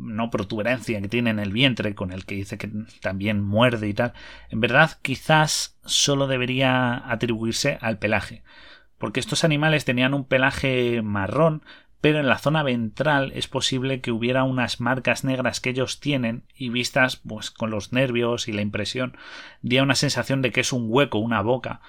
no 0.00 0.30
protuberancia 0.30 1.00
que 1.00 1.08
tiene 1.08 1.30
en 1.30 1.38
el 1.38 1.52
vientre, 1.52 1.94
con 1.94 2.12
el 2.12 2.24
que 2.24 2.34
dice 2.34 2.58
que 2.58 2.70
también 3.00 3.42
muerde 3.42 3.88
y 3.88 3.94
tal, 3.94 4.12
en 4.48 4.60
verdad 4.60 4.98
quizás 5.02 5.78
solo 5.84 6.26
debería 6.26 7.10
atribuirse 7.10 7.78
al 7.80 7.98
pelaje, 7.98 8.42
porque 8.98 9.20
estos 9.20 9.44
animales 9.44 9.84
tenían 9.84 10.14
un 10.14 10.24
pelaje 10.24 11.02
marrón, 11.02 11.62
pero 12.00 12.18
en 12.18 12.28
la 12.28 12.38
zona 12.38 12.62
ventral 12.62 13.30
es 13.34 13.46
posible 13.46 14.00
que 14.00 14.10
hubiera 14.10 14.44
unas 14.44 14.80
marcas 14.80 15.22
negras 15.22 15.60
que 15.60 15.70
ellos 15.70 16.00
tienen 16.00 16.44
y 16.56 16.70
vistas 16.70 17.16
pues 17.16 17.50
con 17.50 17.70
los 17.70 17.92
nervios 17.92 18.48
y 18.48 18.52
la 18.52 18.62
impresión, 18.62 19.16
da 19.60 19.82
una 19.82 19.94
sensación 19.94 20.40
de 20.40 20.50
que 20.50 20.60
es 20.60 20.72
un 20.72 20.86
hueco, 20.88 21.18
una 21.18 21.42
boca, 21.42 21.82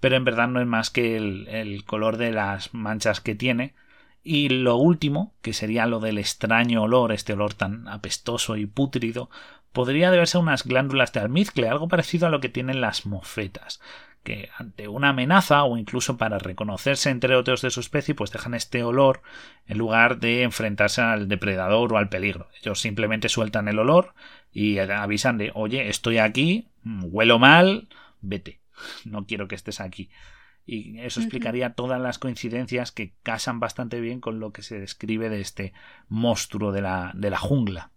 pero 0.00 0.16
en 0.16 0.24
verdad 0.24 0.48
no 0.48 0.60
es 0.60 0.66
más 0.66 0.90
que 0.90 1.16
el, 1.16 1.84
color 1.84 2.16
de 2.16 2.32
las 2.32 2.74
manchas 2.74 3.20
que 3.20 3.34
tiene. 3.34 3.74
Y 4.22 4.48
lo 4.48 4.76
último, 4.76 5.32
que 5.42 5.52
sería 5.52 5.86
lo 5.86 6.00
del 6.00 6.18
extraño 6.18 6.82
olor, 6.82 7.12
este 7.12 7.32
olor 7.32 7.54
tan 7.54 7.88
apestoso 7.88 8.56
y 8.56 8.66
pútrido, 8.66 9.30
podría 9.72 10.10
deberse 10.10 10.36
a 10.36 10.40
unas 10.40 10.64
glándulas 10.64 11.12
de 11.12 11.20
almizcle, 11.20 11.68
algo 11.68 11.88
parecido 11.88 12.26
a 12.26 12.30
lo 12.30 12.40
que 12.40 12.48
tienen 12.48 12.80
las 12.80 13.06
mofetas, 13.06 13.80
que 14.24 14.50
ante 14.56 14.88
una 14.88 15.10
amenaza 15.10 15.64
o 15.64 15.76
incluso 15.76 16.16
para 16.16 16.38
reconocerse 16.38 17.10
entre 17.10 17.36
otros 17.36 17.62
de 17.62 17.70
su 17.70 17.80
especie, 17.80 18.14
pues 18.14 18.30
dejan 18.30 18.54
este 18.54 18.82
olor 18.82 19.22
en 19.66 19.78
lugar 19.78 20.18
de 20.18 20.42
enfrentarse 20.42 21.00
al 21.00 21.28
depredador 21.28 21.92
o 21.92 21.96
al 21.96 22.08
peligro. 22.08 22.48
Ellos 22.60 22.80
simplemente 22.80 23.28
sueltan 23.28 23.68
el 23.68 23.78
olor 23.78 24.14
y 24.52 24.78
avisan 24.78 25.38
de, 25.38 25.52
oye, 25.54 25.88
estoy 25.88 26.18
aquí, 26.18 26.68
huelo 26.84 27.38
mal, 27.38 27.88
vete 28.20 28.58
no 29.04 29.26
quiero 29.26 29.48
que 29.48 29.54
estés 29.54 29.80
aquí. 29.80 30.10
Y 30.66 30.98
eso 31.00 31.20
explicaría 31.20 31.72
todas 31.72 31.98
las 31.98 32.18
coincidencias 32.18 32.92
que 32.92 33.14
casan 33.22 33.58
bastante 33.58 34.00
bien 34.00 34.20
con 34.20 34.38
lo 34.38 34.52
que 34.52 34.62
se 34.62 34.78
describe 34.78 35.30
de 35.30 35.40
este 35.40 35.72
monstruo 36.08 36.72
de 36.72 36.82
la, 36.82 37.12
de 37.14 37.30
la 37.30 37.38
jungla. 37.38 37.90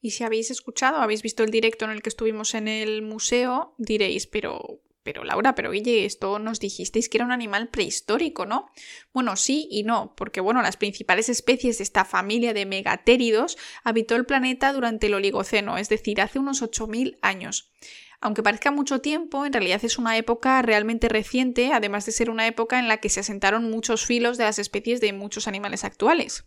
Y 0.00 0.12
si 0.12 0.22
habéis 0.22 0.52
escuchado, 0.52 0.98
habéis 0.98 1.22
visto 1.22 1.42
el 1.42 1.50
directo 1.50 1.84
en 1.84 1.90
el 1.90 2.02
que 2.02 2.08
estuvimos 2.08 2.54
en 2.54 2.68
el 2.68 3.02
museo, 3.02 3.74
diréis, 3.78 4.28
pero 4.28 4.80
pero 5.02 5.24
Laura, 5.24 5.54
pero 5.54 5.70
oye, 5.70 6.04
esto 6.04 6.38
nos 6.38 6.60
dijisteis 6.60 7.08
que 7.08 7.18
era 7.18 7.24
un 7.24 7.32
animal 7.32 7.68
prehistórico, 7.68 8.44
¿no? 8.44 8.70
Bueno, 9.14 9.34
sí 9.36 9.66
y 9.70 9.82
no, 9.82 10.14
porque 10.14 10.40
bueno, 10.40 10.60
las 10.60 10.76
principales 10.76 11.28
especies 11.28 11.78
de 11.78 11.84
esta 11.84 12.04
familia 12.04 12.52
de 12.52 12.66
megatéridos 12.66 13.56
habitó 13.82 14.14
el 14.14 14.26
planeta 14.26 14.72
durante 14.72 15.06
el 15.06 15.14
Oligoceno, 15.14 15.78
es 15.78 15.88
decir, 15.88 16.20
hace 16.20 16.38
unos 16.38 16.62
8.000 16.62 17.18
años. 17.22 17.72
Aunque 18.20 18.42
parezca 18.42 18.70
mucho 18.70 19.00
tiempo, 19.00 19.46
en 19.46 19.52
realidad 19.52 19.80
es 19.82 19.98
una 19.98 20.16
época 20.18 20.60
realmente 20.60 21.08
reciente, 21.08 21.72
además 21.72 22.04
de 22.04 22.12
ser 22.12 22.28
una 22.28 22.46
época 22.46 22.78
en 22.78 22.86
la 22.86 22.98
que 22.98 23.08
se 23.08 23.20
asentaron 23.20 23.70
muchos 23.70 24.04
filos 24.04 24.36
de 24.36 24.44
las 24.44 24.58
especies 24.58 25.00
de 25.00 25.12
muchos 25.12 25.48
animales 25.48 25.84
actuales. 25.84 26.46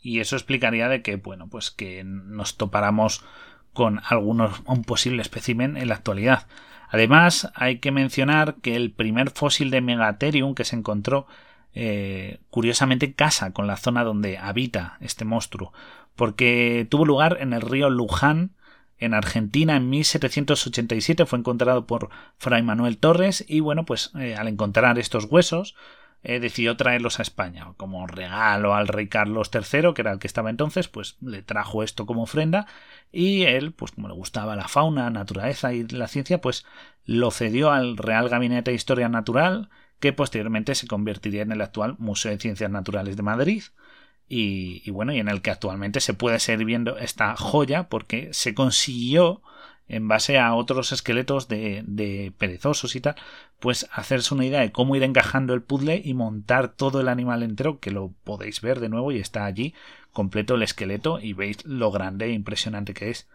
Y 0.00 0.20
eso 0.20 0.36
explicaría 0.36 0.88
de 0.88 1.02
que, 1.02 1.16
bueno, 1.16 1.48
pues 1.48 1.70
que 1.70 2.04
nos 2.04 2.56
topáramos 2.56 3.24
con 3.72 4.00
algunos, 4.08 4.62
un 4.66 4.84
posible 4.84 5.20
espécimen 5.20 5.76
en 5.76 5.88
la 5.88 5.96
actualidad. 5.96 6.46
Además, 6.88 7.50
hay 7.54 7.78
que 7.78 7.92
mencionar 7.92 8.56
que 8.56 8.76
el 8.76 8.92
primer 8.92 9.30
fósil 9.30 9.70
de 9.70 9.80
Megatherium 9.80 10.54
que 10.54 10.64
se 10.64 10.76
encontró 10.76 11.26
eh, 11.72 12.40
curiosamente 12.50 13.14
casa 13.14 13.52
con 13.52 13.66
la 13.66 13.76
zona 13.76 14.02
donde 14.02 14.38
habita 14.38 14.96
este 15.00 15.24
monstruo, 15.24 15.72
porque 16.16 16.86
tuvo 16.90 17.04
lugar 17.04 17.38
en 17.40 17.52
el 17.52 17.60
río 17.60 17.90
Luján, 17.90 18.56
en 19.00 19.14
Argentina, 19.14 19.76
en 19.76 19.90
1787, 19.90 21.26
fue 21.26 21.38
encontrado 21.38 21.86
por 21.86 22.10
Fray 22.38 22.62
Manuel 22.62 22.98
Torres 22.98 23.44
y 23.48 23.60
bueno, 23.60 23.84
pues 23.84 24.12
eh, 24.18 24.36
al 24.36 24.48
encontrar 24.48 24.98
estos 24.98 25.24
huesos, 25.24 25.74
eh, 26.22 26.38
decidió 26.38 26.76
traerlos 26.76 27.18
a 27.18 27.22
España 27.22 27.72
como 27.78 28.06
regalo 28.06 28.74
al 28.74 28.88
rey 28.88 29.08
Carlos 29.08 29.50
III, 29.52 29.94
que 29.94 30.02
era 30.02 30.12
el 30.12 30.18
que 30.18 30.26
estaba 30.26 30.50
entonces, 30.50 30.86
pues 30.86 31.16
le 31.22 31.42
trajo 31.42 31.82
esto 31.82 32.04
como 32.04 32.24
ofrenda 32.24 32.66
y 33.10 33.44
él, 33.44 33.72
pues 33.72 33.92
como 33.92 34.06
le 34.08 34.14
gustaba 34.14 34.54
la 34.54 34.68
fauna, 34.68 35.08
naturaleza 35.08 35.72
y 35.72 35.88
la 35.88 36.08
ciencia, 36.08 36.42
pues 36.42 36.66
lo 37.06 37.30
cedió 37.30 37.72
al 37.72 37.96
Real 37.96 38.28
Gabinete 38.28 38.70
de 38.70 38.74
Historia 38.74 39.08
Natural, 39.08 39.70
que 39.98 40.12
posteriormente 40.12 40.74
se 40.74 40.86
convertiría 40.86 41.42
en 41.42 41.52
el 41.52 41.62
actual 41.62 41.96
Museo 41.98 42.32
de 42.32 42.38
Ciencias 42.38 42.70
Naturales 42.70 43.16
de 43.16 43.22
Madrid. 43.22 43.62
Y, 44.32 44.88
bueno, 44.92 45.12
y 45.12 45.18
en 45.18 45.28
el 45.28 45.42
que 45.42 45.50
actualmente 45.50 45.98
se 45.98 46.14
puede 46.14 46.38
seguir 46.38 46.64
viendo 46.64 46.96
esta 46.96 47.34
joya 47.34 47.88
porque 47.88 48.28
se 48.32 48.54
consiguió 48.54 49.42
en 49.88 50.06
base 50.06 50.38
a 50.38 50.54
otros 50.54 50.92
esqueletos 50.92 51.48
de, 51.48 52.32
perezosos 52.38 52.94
y 52.94 53.00
tal, 53.00 53.16
pues 53.58 53.88
hacerse 53.90 54.32
una 54.32 54.46
idea 54.46 54.60
de 54.60 54.70
cómo 54.70 54.94
ir 54.94 55.02
encajando 55.02 55.52
el 55.52 55.62
puzzle 55.62 56.00
y 56.04 56.14
montar 56.14 56.68
todo 56.68 57.00
el 57.00 57.08
animal 57.08 57.42
entero, 57.42 57.80
que 57.80 57.90
lo 57.90 58.12
podéis 58.22 58.60
ver 58.60 58.78
de 58.78 58.88
nuevo 58.88 59.10
y 59.10 59.18
está 59.18 59.46
allí 59.46 59.74
completo 60.12 60.54
el 60.54 60.62
esqueleto 60.62 61.18
y 61.18 61.32
veis 61.32 61.64
lo 61.64 61.90
grande 61.90 62.26
e 62.26 62.32
impresionante 62.32 62.94
que 62.94 63.10
es. 63.10 63.28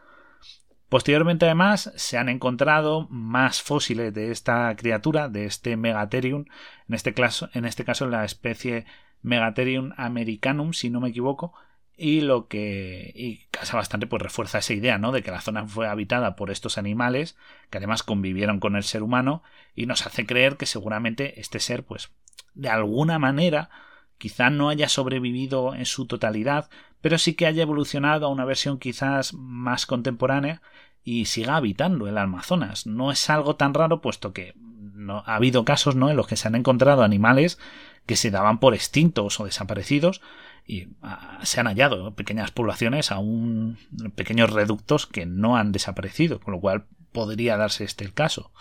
Posteriormente, 0.87 1.43
además, 1.43 1.91
se 1.97 2.17
han 2.17 2.29
encontrado 2.29 3.05
más 3.09 3.61
fósiles 3.61 4.13
de 4.13 4.31
esta 4.31 4.73
criatura, 4.77 5.27
de 5.27 5.43
este 5.43 5.75
Megatherium, 5.75 6.45
en 6.87 6.95
este 6.95 7.13
caso, 7.13 7.49
en 7.53 7.65
este 7.65 7.83
caso 7.83 8.07
la 8.07 8.23
especie 8.23 8.85
Megatherium 9.25 9.93
americanum, 9.97 10.73
si 10.73 10.89
no 10.89 11.01
me 11.01 11.09
equivoco, 11.09 11.53
y 11.97 12.21
lo 12.21 12.47
que 12.47 13.11
y 13.15 13.45
casa 13.51 13.77
bastante 13.77 14.07
pues 14.07 14.21
refuerza 14.21 14.57
esa 14.57 14.73
idea 14.73 14.97
no 14.97 15.11
de 15.11 15.23
que 15.23 15.31
la 15.31 15.39
zona 15.39 15.65
fue 15.65 15.87
habitada 15.87 16.35
por 16.35 16.51
estos 16.51 16.77
animales 16.77 17.37
que 17.69 17.77
además 17.77 18.03
convivieron 18.03 18.59
con 18.59 18.75
el 18.75 18.83
ser 18.83 19.01
humano 19.01 19.43
y 19.75 19.85
nos 19.85 20.05
hace 20.05 20.25
creer 20.25 20.57
que 20.57 20.65
seguramente 20.65 21.39
este 21.39 21.61
ser 21.61 21.85
pues 21.85 22.11
de 22.53 22.67
alguna 22.67 23.17
manera 23.17 23.69
quizá 24.17 24.49
no 24.49 24.67
haya 24.67 24.89
sobrevivido 24.89 25.73
en 25.73 25.85
su 25.85 26.05
totalidad 26.05 26.69
pero 26.99 27.17
sí 27.17 27.35
que 27.35 27.45
haya 27.45 27.61
evolucionado 27.61 28.25
a 28.25 28.29
una 28.29 28.43
versión 28.43 28.77
quizás 28.77 29.33
más 29.33 29.85
contemporánea 29.85 30.61
y 31.03 31.25
siga 31.25 31.55
habitando 31.55 32.07
el 32.07 32.17
Amazonas. 32.17 32.87
No 32.87 33.11
es 33.11 33.29
algo 33.29 33.55
tan 33.55 33.75
raro 33.75 34.01
puesto 34.01 34.33
que 34.33 34.53
no 34.57 35.23
ha 35.27 35.35
habido 35.35 35.63
casos 35.63 35.95
no 35.95 36.09
en 36.09 36.17
los 36.17 36.25
que 36.25 36.35
se 36.35 36.47
han 36.47 36.55
encontrado 36.55 37.03
animales 37.03 37.59
que 38.05 38.15
se 38.15 38.31
daban 38.31 38.59
por 38.59 38.73
extintos 38.73 39.39
o 39.39 39.45
desaparecidos 39.45 40.21
y 40.65 40.87
ah, 41.01 41.39
se 41.43 41.59
han 41.59 41.67
hallado 41.67 42.15
pequeñas 42.15 42.51
poblaciones, 42.51 43.11
aún 43.11 43.77
pequeños 44.15 44.51
reductos 44.51 45.05
que 45.05 45.25
no 45.25 45.57
han 45.57 45.71
desaparecido, 45.71 46.39
con 46.39 46.53
lo 46.53 46.59
cual 46.59 46.85
podría 47.11 47.57
darse 47.57 47.83
este 47.83 48.03
el 48.03 48.13
caso. 48.13 48.51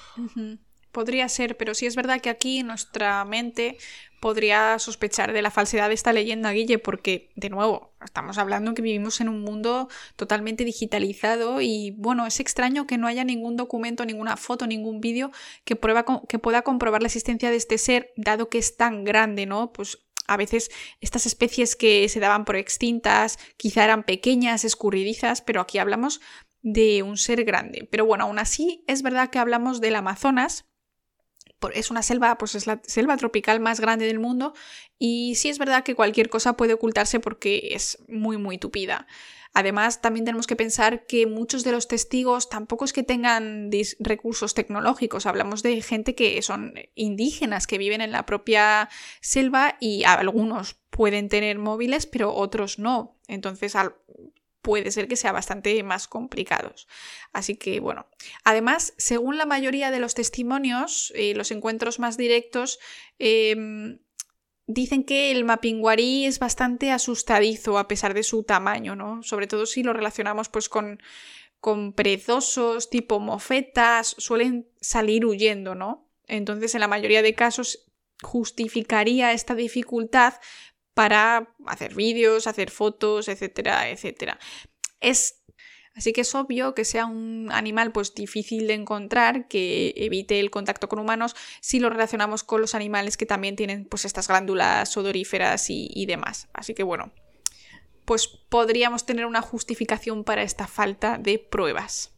Podría 0.95 1.29
ser, 1.29 1.57
pero 1.57 1.75
sí 1.75 1.87
es 1.87 1.97
verdad 1.97 2.21
que 2.21 2.31
aquí 2.31 2.63
nuestra 2.63 3.25
mente 3.25 3.79
podría 4.21 4.79
sospechar 4.79 5.33
de 5.33 5.43
la 5.43 5.51
falsedad 5.51 5.89
de 5.89 5.95
esta 5.95 6.13
leyenda, 6.13 6.53
Guille, 6.53 6.79
porque, 6.79 7.33
de 7.35 7.51
nuevo, 7.51 7.93
estamos 8.05 8.39
hablando 8.39 8.75
que 8.75 8.81
vivimos 8.81 9.21
en 9.21 9.29
un 9.29 9.41
mundo 9.41 9.89
totalmente 10.15 10.65
digitalizado 10.65 11.61
y, 11.61 11.91
bueno, 11.99 12.27
es 12.27 12.39
extraño 12.39 12.87
que 12.87 12.97
no 12.97 13.09
haya 13.09 13.25
ningún 13.25 13.57
documento, 13.57 14.07
ninguna 14.07 14.37
foto, 14.37 14.69
ningún 14.69 15.01
vídeo 15.01 15.33
que, 15.65 15.75
prueba, 15.75 16.05
que 16.29 16.39
pueda 16.39 16.63
comprobar 16.63 17.03
la 17.03 17.09
existencia 17.09 17.51
de 17.51 17.57
este 17.57 17.77
ser, 17.77 18.13
dado 18.17 18.49
que 18.49 18.59
es 18.59 18.77
tan 18.77 19.03
grande, 19.03 19.47
¿no? 19.47 19.73
Pues 19.73 19.99
a 20.29 20.37
veces 20.37 20.71
estas 21.01 21.27
especies 21.27 21.75
que 21.75 22.09
se 22.09 22.21
daban 22.21 22.45
por 22.45 22.55
extintas 22.55 23.37
quizá 23.57 23.83
eran 23.83 24.05
pequeñas, 24.05 24.65
escurridizas, 24.65 25.43
pero 25.43 25.61
aquí 25.61 25.79
hablamos 25.79 26.21
de 26.63 27.03
un 27.03 27.17
ser 27.19 27.45
grande. 27.45 27.89
Pero 27.91 28.07
bueno, 28.07 28.25
aún 28.25 28.39
así 28.39 28.85
es 28.87 29.03
verdad 29.03 29.31
que 29.31 29.41
hablamos 29.41 29.81
del 29.81 29.97
Amazonas, 29.97 30.67
es 31.73 31.90
una 31.90 32.02
selva, 32.02 32.37
pues 32.38 32.54
es 32.54 32.66
la 32.66 32.80
selva 32.84 33.16
tropical 33.16 33.61
más 33.61 33.80
grande 33.80 34.06
del 34.06 34.18
mundo 34.18 34.54
y 34.99 35.34
sí 35.37 35.49
es 35.49 35.58
verdad 35.58 35.82
que 35.82 35.94
cualquier 35.94 36.28
cosa 36.28 36.56
puede 36.56 36.75
ocultarse 36.75 37.20
porque 37.20 37.70
es 37.73 37.99
muy 38.08 38.37
muy 38.37 38.58
tupida. 38.58 39.06
Además, 39.56 40.00
también 40.00 40.25
tenemos 40.25 40.49
que 40.49 40.56
pensar 40.56 41.06
que 41.06 41.28
muchos 41.28 41.62
de 41.62 41.70
los 41.70 41.87
testigos 41.87 42.49
tampoco 42.49 42.84
es 42.84 42.92
que 42.92 43.04
tengan 43.04 43.70
recursos 44.00 44.52
tecnológicos. 44.52 45.26
Hablamos 45.26 45.62
de 45.62 45.80
gente 45.80 46.16
que 46.16 46.42
son 46.42 46.75
indígenas, 46.96 47.68
que 47.68 47.78
viven 47.78 48.00
en 48.00 48.11
la 48.11 48.26
propia 48.26 48.88
selva 49.20 49.76
y 49.78 50.02
algunos 50.02 50.75
pueden 50.90 51.28
tener 51.28 51.58
móviles, 51.58 52.06
pero 52.06 52.34
otros 52.34 52.80
no. 52.80 53.16
Entonces, 53.28 53.76
puede 54.64 54.90
ser 54.90 55.06
que 55.06 55.16
sea 55.16 55.30
bastante 55.30 55.80
más 55.85 56.09
complicados. 56.09 56.88
Así 57.33 57.54
que 57.54 57.78
bueno, 57.78 58.06
además, 58.42 58.94
según 58.97 59.37
la 59.38 59.47
mayoría 59.47 59.92
de 59.92 60.00
los 60.00 60.14
testimonios, 60.14 61.12
eh, 61.14 61.35
los 61.35 61.52
encuentros 61.52 62.00
más 62.00 62.16
directos, 62.16 62.80
em, 63.21 63.99
Dicen 64.66 65.04
que 65.04 65.30
el 65.30 65.44
mapinguarí 65.44 66.25
es 66.25 66.38
bastante 66.38 66.90
asustadizo 66.90 67.76
a 67.76 67.87
pesar 67.87 68.14
de 68.14 68.23
su 68.23 68.44
tamaño, 68.44 68.97
¿no? 68.97 69.23
Sobre 69.23 69.47
todo 69.47 69.66
si 69.66 69.83
lo 69.83 69.92
relacionamos 69.92 70.49
pues 70.49 70.71
con, 70.71 71.02
con 71.61 71.92
perezosos, 71.92 72.88
tipo 72.88 73.21
mofetas, 73.21 74.14
suelen 74.16 74.66
salir 74.80 75.26
huyendo, 75.26 75.75
¿no? 75.75 76.09
Entonces, 76.26 76.75
en 76.75 76.80
la 76.80 76.88
mayoría 76.88 77.21
de 77.21 77.35
casos 77.35 77.85
justificaría 78.23 79.33
esta 79.33 79.54
dificultad 79.54 80.35
para 80.95 81.55
hacer 81.67 81.95
vídeos, 81.95 82.47
hacer 82.47 82.71
fotos, 82.71 83.29
etcétera, 83.29 83.91
etcétera. 83.91 84.39
Es 85.01 85.45
Así 85.97 86.13
que 86.13 86.23
es 86.23 86.35
obvio 86.35 86.75
que 86.75 86.85
sea 86.85 87.07
un 87.07 87.51
animal 87.53 87.93
pues 87.93 88.15
difícil 88.15 88.67
de 88.67 88.75
encontrar, 88.75 89.47
que 89.47 89.95
evite 89.97 90.41
el 90.41 90.51
contacto 90.51 90.89
con 90.89 90.99
humanos 90.99 91.37
si 91.61 91.79
lo 91.79 91.89
relacionamos 91.89 92.43
con 92.43 92.61
los 92.61 92.75
animales 92.75 93.17
que 93.17 93.27
también 93.27 93.55
tienen 93.55 93.85
pues 93.85 94.05
estas 94.05 94.27
glándulas 94.27 94.97
odoríferas 94.97 95.71
y, 95.71 95.89
y 95.95 96.07
demás. 96.07 96.49
Así 96.53 96.75
que 96.75 96.83
bueno, 96.83 97.13
pues 98.05 98.27
podríamos 98.27 99.07
tener 99.07 99.25
una 99.25 99.41
justificación 99.41 100.25
para 100.25 100.43
esta 100.43 100.67
falta 100.67 101.17
de 101.17 101.39
pruebas. 101.39 102.11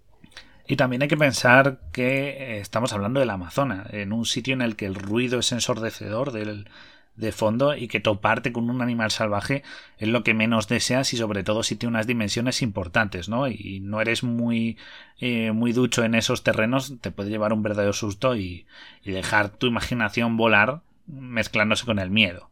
Y 0.67 0.77
también 0.77 1.03
hay 1.03 1.09
que 1.09 1.17
pensar 1.17 1.81
que 1.93 2.29
eh, 2.29 2.59
estamos 2.61 2.93
hablando 2.95 3.21
del 3.21 3.31
Amazonas, 3.31 3.93
en 3.93 4.13
un 4.13 4.25
sitio 4.25 4.55
en 4.55 4.63
el 4.63 4.75
que 4.75 4.87
el 4.87 4.95
ruido 4.95 5.39
es 5.39 5.53
ensordecedor 5.53 6.33
del, 6.33 6.69
de 7.17 7.33
fondo 7.33 7.75
y 7.75 7.89
que 7.89 8.01
toparte 8.01 8.53
con 8.53 8.71
un 8.71 8.83
animal 8.83 9.11
salvaje 9.11 9.63
es 9.99 10.09
lo 10.09 10.23
que 10.23 10.35
menos 10.35 10.69
deseas 10.69 11.13
y 11.13 11.17
sobre 11.17 11.43
todo 11.43 11.63
si 11.63 11.77
tiene 11.77 11.91
unas 11.91 12.07
dimensiones 12.07 12.63
importantes, 12.63 13.29
¿no? 13.29 13.49
Y 13.49 13.81
no 13.81 14.01
eres 14.01 14.23
muy, 14.23 14.77
eh, 15.19 15.53
muy 15.53 15.73
ducho 15.73 16.05
en 16.05 16.15
esos 16.15 16.43
terrenos, 16.43 16.95
te 17.01 17.11
puede 17.11 17.31
llevar 17.31 17.53
un 17.53 17.63
verdadero 17.63 17.93
susto 17.93 18.37
y, 18.37 18.67
y 19.03 19.13
dejar 19.13 19.49
tu 19.49 19.67
imaginación 19.67 20.37
volar 20.37 20.83
mezclándose 21.07 21.87
con 21.87 21.99
el 21.99 22.11
miedo. 22.11 22.51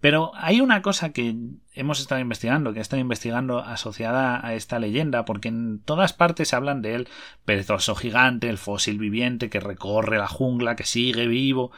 Pero 0.00 0.32
hay 0.34 0.60
una 0.60 0.82
cosa 0.82 1.12
que 1.12 1.34
hemos 1.72 1.98
estado 1.98 2.20
investigando, 2.20 2.74
que 2.74 2.78
he 2.78 2.82
estado 2.82 3.00
investigando 3.00 3.60
asociada 3.60 4.46
a 4.46 4.52
esta 4.52 4.78
leyenda, 4.78 5.24
porque 5.24 5.48
en 5.48 5.78
todas 5.78 6.12
partes 6.12 6.52
hablan 6.52 6.82
de 6.82 6.94
él, 6.94 7.08
perezoso 7.46 7.94
gigante, 7.94 8.50
el 8.50 8.58
fósil 8.58 8.98
viviente 8.98 9.48
que 9.48 9.60
recorre 9.60 10.18
la 10.18 10.28
jungla, 10.28 10.76
que 10.76 10.84
sigue 10.84 11.26
vivo, 11.26 11.72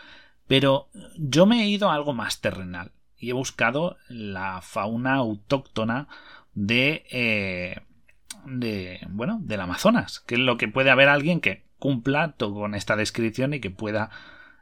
pero 0.47 0.89
yo 1.17 1.47
me 1.47 1.63
he 1.63 1.69
ido 1.69 1.91
a 1.91 1.95
algo 1.95 2.13
más 2.13 2.41
terrenal 2.41 2.93
y 3.19 3.31
he 3.31 3.33
buscado 3.33 3.97
la 4.09 4.61
fauna 4.63 5.15
autóctona 5.15 6.09
de, 6.55 7.05
eh, 7.11 7.81
de 8.45 9.01
bueno, 9.09 9.39
del 9.43 9.61
Amazonas, 9.61 10.21
que 10.21 10.37
es 10.37 10.41
lo 10.41 10.57
que 10.57 10.69
puede 10.69 10.91
haber 10.91 11.09
alguien 11.09 11.41
que 11.41 11.65
cumpla 11.79 12.35
con 12.39 12.75
esta 12.75 12.97
descripción 12.97 13.55
y 13.55 13.61
que 13.61 13.71
pueda 13.71 14.11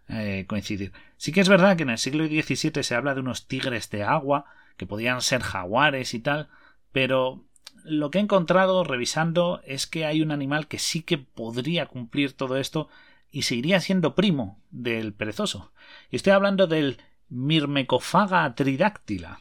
eh, 0.09 0.45
coincidir. 0.47 0.93
Sí 1.17 1.33
que 1.33 1.41
es 1.41 1.49
verdad 1.49 1.77
que 1.77 1.85
en 1.85 1.91
el 1.91 1.99
siglo 1.99 2.27
XVII 2.27 2.83
se 2.83 2.95
habla 2.95 3.15
de 3.15 3.21
unos 3.21 3.47
tigres 3.47 3.91
de 3.91 4.03
agua 4.03 4.47
que 4.77 4.87
podían 4.87 5.23
ser 5.23 5.43
jaguares 5.43 6.15
y 6.15 6.21
tal, 6.21 6.49
Pero 6.93 7.45
lo 7.85 8.11
que 8.11 8.19
he 8.19 8.23
encontrado 8.23 8.83
revisando 8.85 9.61
es 9.67 9.87
que 9.87 10.07
hay 10.07 10.23
un 10.23 10.33
animal 10.33 10.67
que 10.69 10.79
sí 10.79 11.03
que 11.03 11.19
podría 11.19 11.87
cumplir 11.87 12.33
todo 12.33 12.57
esto 12.57 12.89
y 13.35 13.43
seguiría 13.43 13.81
siendo 13.81 14.15
primo 14.15 14.63
del 14.71 15.13
perezoso. 15.13 15.73
Y 16.09 16.17
estoy 16.17 16.33
hablando 16.33 16.69
del 16.69 16.99
Mirmecofaga 17.29 18.55
tridáctila, 18.55 19.41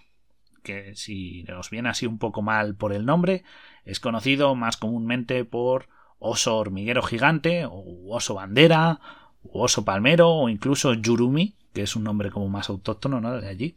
que 0.63 0.95
si 0.95 1.45
os 1.55 1.69
viene 1.69 1.89
así 1.89 2.07
un 2.07 2.17
poco 2.17 2.41
mal 2.41 2.75
por 2.75 2.91
el 2.91 3.05
nombre, 3.05 3.43
es 3.85 4.00
conocido 4.00 4.55
más 4.55 4.77
comúnmente 4.77 5.45
por 5.45 5.89
oso 6.17 6.57
hormiguero 6.57 7.03
gigante, 7.03 7.65
o 7.65 7.83
oso 8.09 8.33
bandera, 8.33 9.00
o 9.43 9.63
oso 9.63 9.85
palmero, 9.85 10.31
o 10.31 10.50
incluso 10.50 10.95
yurumi, 10.95 11.55
que 11.71 11.83
es 11.83 11.95
un 11.95 12.03
nombre 12.03 12.31
como 12.31 12.50
más 12.50 12.69
autóctono 12.69 13.21
¿no? 13.21 13.39
de 13.39 13.47
allí. 13.47 13.75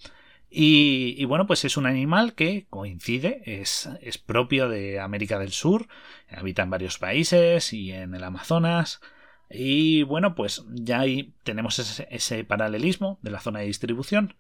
Y, 0.49 1.23
bueno, 1.27 1.47
pues 1.47 1.67
es 1.67 1.77
un 1.77 1.85
animal 1.85 2.33
que 2.33 2.67
coincide, 2.71 3.43
es, 3.45 3.91
es, 4.01 4.17
propio 4.17 4.71
de 4.71 4.99
América 4.99 5.39
del 5.39 5.53
Sur, 5.53 5.89
habita 6.31 6.63
en 6.63 6.71
varios 6.71 6.99
países 6.99 7.75
y 7.75 7.93
en 7.93 8.15
el 8.15 8.25
Amazonas. 8.25 9.03
Y 9.51 10.03
bueno, 10.03 10.35
pues 10.35 10.65
ya 10.69 11.01
ahí 11.01 11.35
tenemos 11.45 11.79
ese, 11.79 12.45
paralelismo 12.45 13.19
de 13.23 13.31
la 13.31 13.41
zona 13.41 13.61
de 13.61 13.67
distribución. 13.67 14.35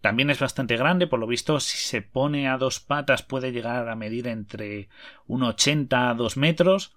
También 0.00 0.30
es 0.30 0.40
bastante 0.40 0.76
grande, 0.76 1.06
por 1.06 1.20
lo 1.20 1.26
visto, 1.26 1.60
si 1.60 1.78
se 1.78 2.02
pone 2.02 2.48
a 2.48 2.58
dos 2.58 2.80
patas 2.80 3.22
puede 3.22 3.52
llegar 3.52 3.88
a 3.88 3.94
medir 3.94 4.26
entre 4.26 4.88
1,80 5.28 6.10
a 6.10 6.14
2 6.14 6.36
metros. 6.36 6.92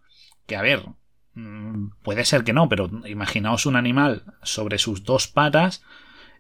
Que 0.48 0.56
a 0.56 0.62
ver, 0.62 0.84
mm, 1.36 1.90
puede 2.04 2.26
ser 2.26 2.44
que 2.44 2.54
no, 2.54 2.68
pero 2.68 2.90
imaginaos 3.06 3.66
un 3.66 3.76
animal 3.76 4.24
sobre 4.42 4.80
sus 4.80 5.04
dos 5.04 5.28
patas 5.28 5.84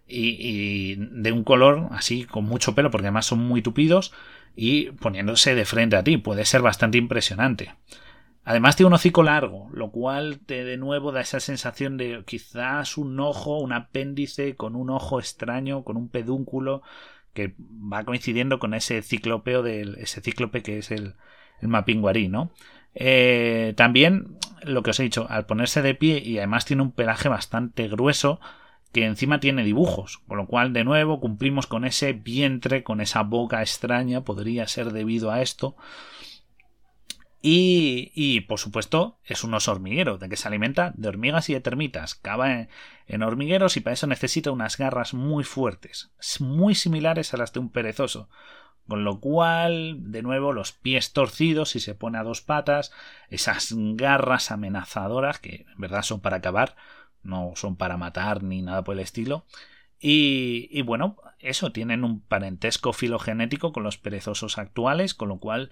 y, 0.07 0.95
de 0.95 1.31
un 1.31 1.43
color 1.43 1.87
así 1.91 2.25
con 2.25 2.45
mucho 2.45 2.75
pelo, 2.75 2.91
porque 2.91 3.07
además 3.07 3.27
son 3.27 3.39
muy 3.39 3.61
tupidos, 3.61 4.11
y 4.55 4.91
poniéndose 4.91 5.55
de 5.55 5.65
frente 5.65 5.95
a 5.95 6.03
ti. 6.03 6.17
Puede 6.17 6.45
ser 6.45 6.61
bastante 6.61 6.97
impresionante. 6.97 7.73
Además 8.45 8.75
tiene 8.75 8.87
un 8.87 8.93
hocico 8.93 9.23
largo, 9.23 9.69
lo 9.73 9.89
cual 9.89 10.39
te 10.45 10.63
de 10.63 10.77
nuevo 10.77 11.11
da 11.11 11.21
esa 11.21 11.39
sensación 11.39 11.97
de 11.97 12.23
quizás 12.25 12.97
un 12.97 13.19
ojo, 13.19 13.57
un 13.57 13.73
apéndice 13.73 14.55
con 14.55 14.75
un 14.75 14.91
ojo 14.91 15.19
extraño, 15.19 15.83
con 15.83 15.97
un 15.97 16.09
pedúnculo 16.09 16.83
que 17.33 17.55
va 17.59 18.05
coincidiendo 18.05 18.59
con 18.59 18.75
ese 18.75 19.01
ciclopeo 19.01 19.63
del 19.63 19.95
ese 19.95 20.21
cíclope 20.21 20.61
que 20.61 20.77
es 20.77 20.91
el, 20.91 21.15
el 21.59 21.67
mapinguarí, 21.67 22.29
¿no? 22.29 22.51
Eh, 22.93 23.73
también 23.75 24.37
lo 24.63 24.83
que 24.83 24.91
os 24.91 24.99
he 24.99 25.03
dicho, 25.03 25.25
al 25.29 25.45
ponerse 25.45 25.81
de 25.81 25.95
pie 25.95 26.21
y 26.23 26.37
además 26.37 26.65
tiene 26.65 26.83
un 26.83 26.91
pelaje 26.91 27.29
bastante 27.29 27.87
grueso, 27.87 28.39
que 28.91 29.05
encima 29.05 29.39
tiene 29.39 29.63
dibujos, 29.63 30.19
con 30.27 30.37
lo 30.37 30.47
cual 30.47 30.71
de 30.71 30.85
nuevo 30.85 31.19
cumplimos 31.19 31.67
con 31.67 31.83
ese 31.83 32.13
vientre, 32.13 32.83
con 32.83 33.01
esa 33.01 33.23
boca 33.23 33.61
extraña, 33.61 34.21
podría 34.21 34.67
ser 34.67 34.93
debido 34.93 35.31
a 35.31 35.41
esto. 35.41 35.75
Y, 37.47 38.11
y, 38.15 38.41
por 38.41 38.57
supuesto 38.57 39.19
es 39.23 39.43
un 39.43 39.53
oso 39.53 39.71
hormiguero, 39.71 40.17
de 40.17 40.29
que 40.29 40.35
se 40.35 40.47
alimenta 40.47 40.93
de 40.97 41.09
hormigas 41.09 41.47
y 41.47 41.53
de 41.53 41.61
termitas. 41.61 42.15
Cava 42.15 42.67
en, 43.05 43.21
hormigueros 43.21 43.77
y 43.77 43.81
para 43.81 43.93
eso 43.93 44.07
necesita 44.07 44.49
unas 44.49 44.77
garras 44.77 45.13
muy 45.13 45.43
fuertes, 45.43 46.11
muy 46.39 46.73
similares 46.73 47.35
a 47.35 47.37
las 47.37 47.53
de 47.53 47.59
un 47.59 47.69
perezoso. 47.69 48.29
Con 48.87 49.03
lo 49.03 49.19
cual, 49.19 50.11
de 50.11 50.23
nuevo, 50.23 50.53
los 50.53 50.71
pies 50.71 51.13
torcidos 51.13 51.69
si 51.69 51.79
se 51.79 51.93
pone 51.93 52.17
a 52.17 52.23
dos 52.23 52.41
patas, 52.41 52.91
esas 53.29 53.75
garras 53.77 54.49
amenazadoras 54.49 55.37
que 55.37 55.67
en 55.71 55.77
verdad 55.77 56.01
son 56.01 56.21
para 56.21 56.37
acabar, 56.37 56.75
no 57.21 57.51
son 57.55 57.75
para 57.75 57.95
matar 57.95 58.41
ni 58.41 58.63
nada 58.63 58.83
por 58.83 58.95
el 58.95 59.01
estilo. 59.01 59.45
Y, 59.99 60.81
bueno, 60.81 61.17
eso, 61.37 61.71
tienen 61.71 62.03
un 62.03 62.21
parentesco 62.21 62.91
filogenético 62.91 63.71
con 63.71 63.83
los 63.83 63.99
perezosos 63.99 64.57
actuales, 64.57 65.13
con 65.13 65.29
lo 65.29 65.37
cual 65.37 65.71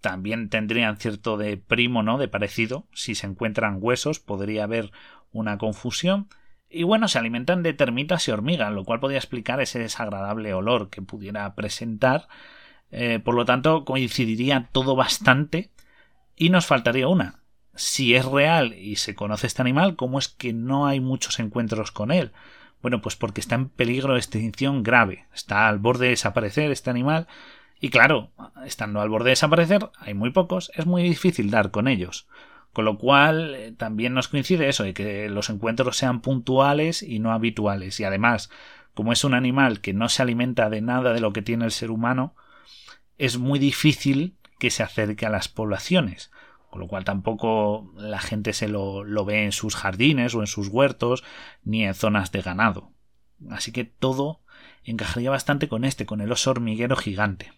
también 0.00 0.48
tendrían 0.48 0.96
cierto 0.96 1.36
de 1.36 1.56
primo, 1.56 2.02
¿no? 2.02 2.18
De 2.18 2.28
parecido. 2.28 2.86
Si 2.92 3.14
se 3.14 3.26
encuentran 3.26 3.78
huesos, 3.80 4.20
podría 4.20 4.64
haber 4.64 4.92
una 5.32 5.58
confusión. 5.58 6.28
Y 6.68 6.84
bueno, 6.84 7.08
se 7.08 7.18
alimentan 7.18 7.62
de 7.62 7.72
termitas 7.72 8.26
y 8.28 8.30
hormigas, 8.30 8.72
lo 8.72 8.84
cual 8.84 9.00
podría 9.00 9.18
explicar 9.18 9.60
ese 9.60 9.78
desagradable 9.78 10.54
olor 10.54 10.90
que 10.90 11.02
pudiera 11.02 11.54
presentar. 11.54 12.28
Eh, 12.90 13.18
por 13.18 13.34
lo 13.34 13.44
tanto, 13.44 13.84
coincidiría 13.84 14.68
todo 14.72 14.96
bastante. 14.96 15.70
Y 16.36 16.50
nos 16.50 16.66
faltaría 16.66 17.08
una 17.08 17.40
si 17.80 18.14
es 18.14 18.24
real 18.24 18.74
y 18.74 18.96
se 18.96 19.14
conoce 19.14 19.46
este 19.46 19.62
animal, 19.62 19.96
¿cómo 19.96 20.18
es 20.18 20.28
que 20.28 20.52
no 20.52 20.86
hay 20.86 21.00
muchos 21.00 21.38
encuentros 21.40 21.92
con 21.92 22.10
él? 22.10 22.32
Bueno, 22.82 23.00
pues 23.00 23.16
porque 23.16 23.40
está 23.40 23.54
en 23.54 23.68
peligro 23.68 24.14
de 24.14 24.18
extinción 24.18 24.82
grave. 24.82 25.26
Está 25.34 25.68
al 25.68 25.78
borde 25.78 26.06
de 26.06 26.10
desaparecer 26.10 26.70
este 26.70 26.90
animal. 26.90 27.26
Y 27.80 27.88
claro, 27.90 28.30
estando 28.64 29.00
al 29.00 29.08
borde 29.08 29.26
de 29.26 29.30
desaparecer, 29.30 29.90
hay 29.98 30.14
muy 30.14 30.30
pocos, 30.30 30.70
es 30.74 30.86
muy 30.86 31.02
difícil 31.02 31.50
dar 31.50 31.70
con 31.70 31.88
ellos. 31.88 32.28
Con 32.72 32.84
lo 32.84 32.98
cual, 32.98 33.54
eh, 33.54 33.72
también 33.72 34.14
nos 34.14 34.28
coincide 34.28 34.68
eso, 34.68 34.84
de 34.84 34.94
que 34.94 35.28
los 35.28 35.50
encuentros 35.50 35.96
sean 35.96 36.20
puntuales 36.20 37.02
y 37.02 37.18
no 37.18 37.32
habituales. 37.32 37.98
Y 37.98 38.04
además, 38.04 38.50
como 38.94 39.12
es 39.12 39.24
un 39.24 39.34
animal 39.34 39.80
que 39.80 39.94
no 39.94 40.08
se 40.08 40.22
alimenta 40.22 40.70
de 40.70 40.82
nada 40.82 41.12
de 41.12 41.20
lo 41.20 41.32
que 41.32 41.42
tiene 41.42 41.64
el 41.64 41.72
ser 41.72 41.90
humano, 41.90 42.34
es 43.18 43.38
muy 43.38 43.58
difícil 43.58 44.36
que 44.58 44.70
se 44.70 44.82
acerque 44.82 45.26
a 45.26 45.30
las 45.30 45.48
poblaciones 45.48 46.30
con 46.70 46.80
lo 46.80 46.86
cual 46.86 47.04
tampoco 47.04 47.92
la 47.96 48.20
gente 48.20 48.52
se 48.52 48.68
lo, 48.68 49.04
ve 49.24 49.44
en 49.44 49.52
sus 49.52 49.74
jardines 49.74 50.34
o 50.34 50.40
en 50.40 50.46
sus 50.46 50.68
huertos 50.68 51.24
ni 51.64 51.84
en 51.84 51.94
zonas 51.94 52.30
de 52.30 52.42
ganado. 52.42 52.92
Así 53.50 53.72
que 53.72 53.84
todo 53.84 54.40
encajaría 54.84 55.30
bastante 55.30 55.68
con 55.68 55.84
este, 55.84 56.06
con 56.06 56.20
el 56.20 56.30
oso 56.30 56.52
hormiguero 56.52 56.94
gigante. 56.94 57.52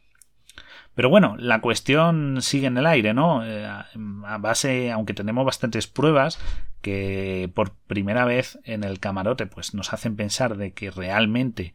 Pero 0.94 1.08
bueno, 1.08 1.36
la 1.38 1.60
cuestión 1.60 2.42
sigue 2.42 2.66
en 2.66 2.76
el 2.76 2.86
aire, 2.86 3.14
¿no? 3.14 3.44
Eh, 3.46 3.64
a 3.64 4.38
base, 4.38 4.90
aunque 4.90 5.14
tenemos 5.14 5.44
bastantes 5.44 5.86
pruebas 5.86 6.38
que 6.82 7.50
por 7.54 7.74
primera 7.86 8.24
vez 8.24 8.58
en 8.64 8.84
el 8.84 9.00
camarote 9.00 9.46
pues 9.46 9.72
nos 9.74 9.92
hacen 9.92 10.16
pensar 10.16 10.56
de 10.56 10.72
que 10.72 10.90
realmente 10.90 11.74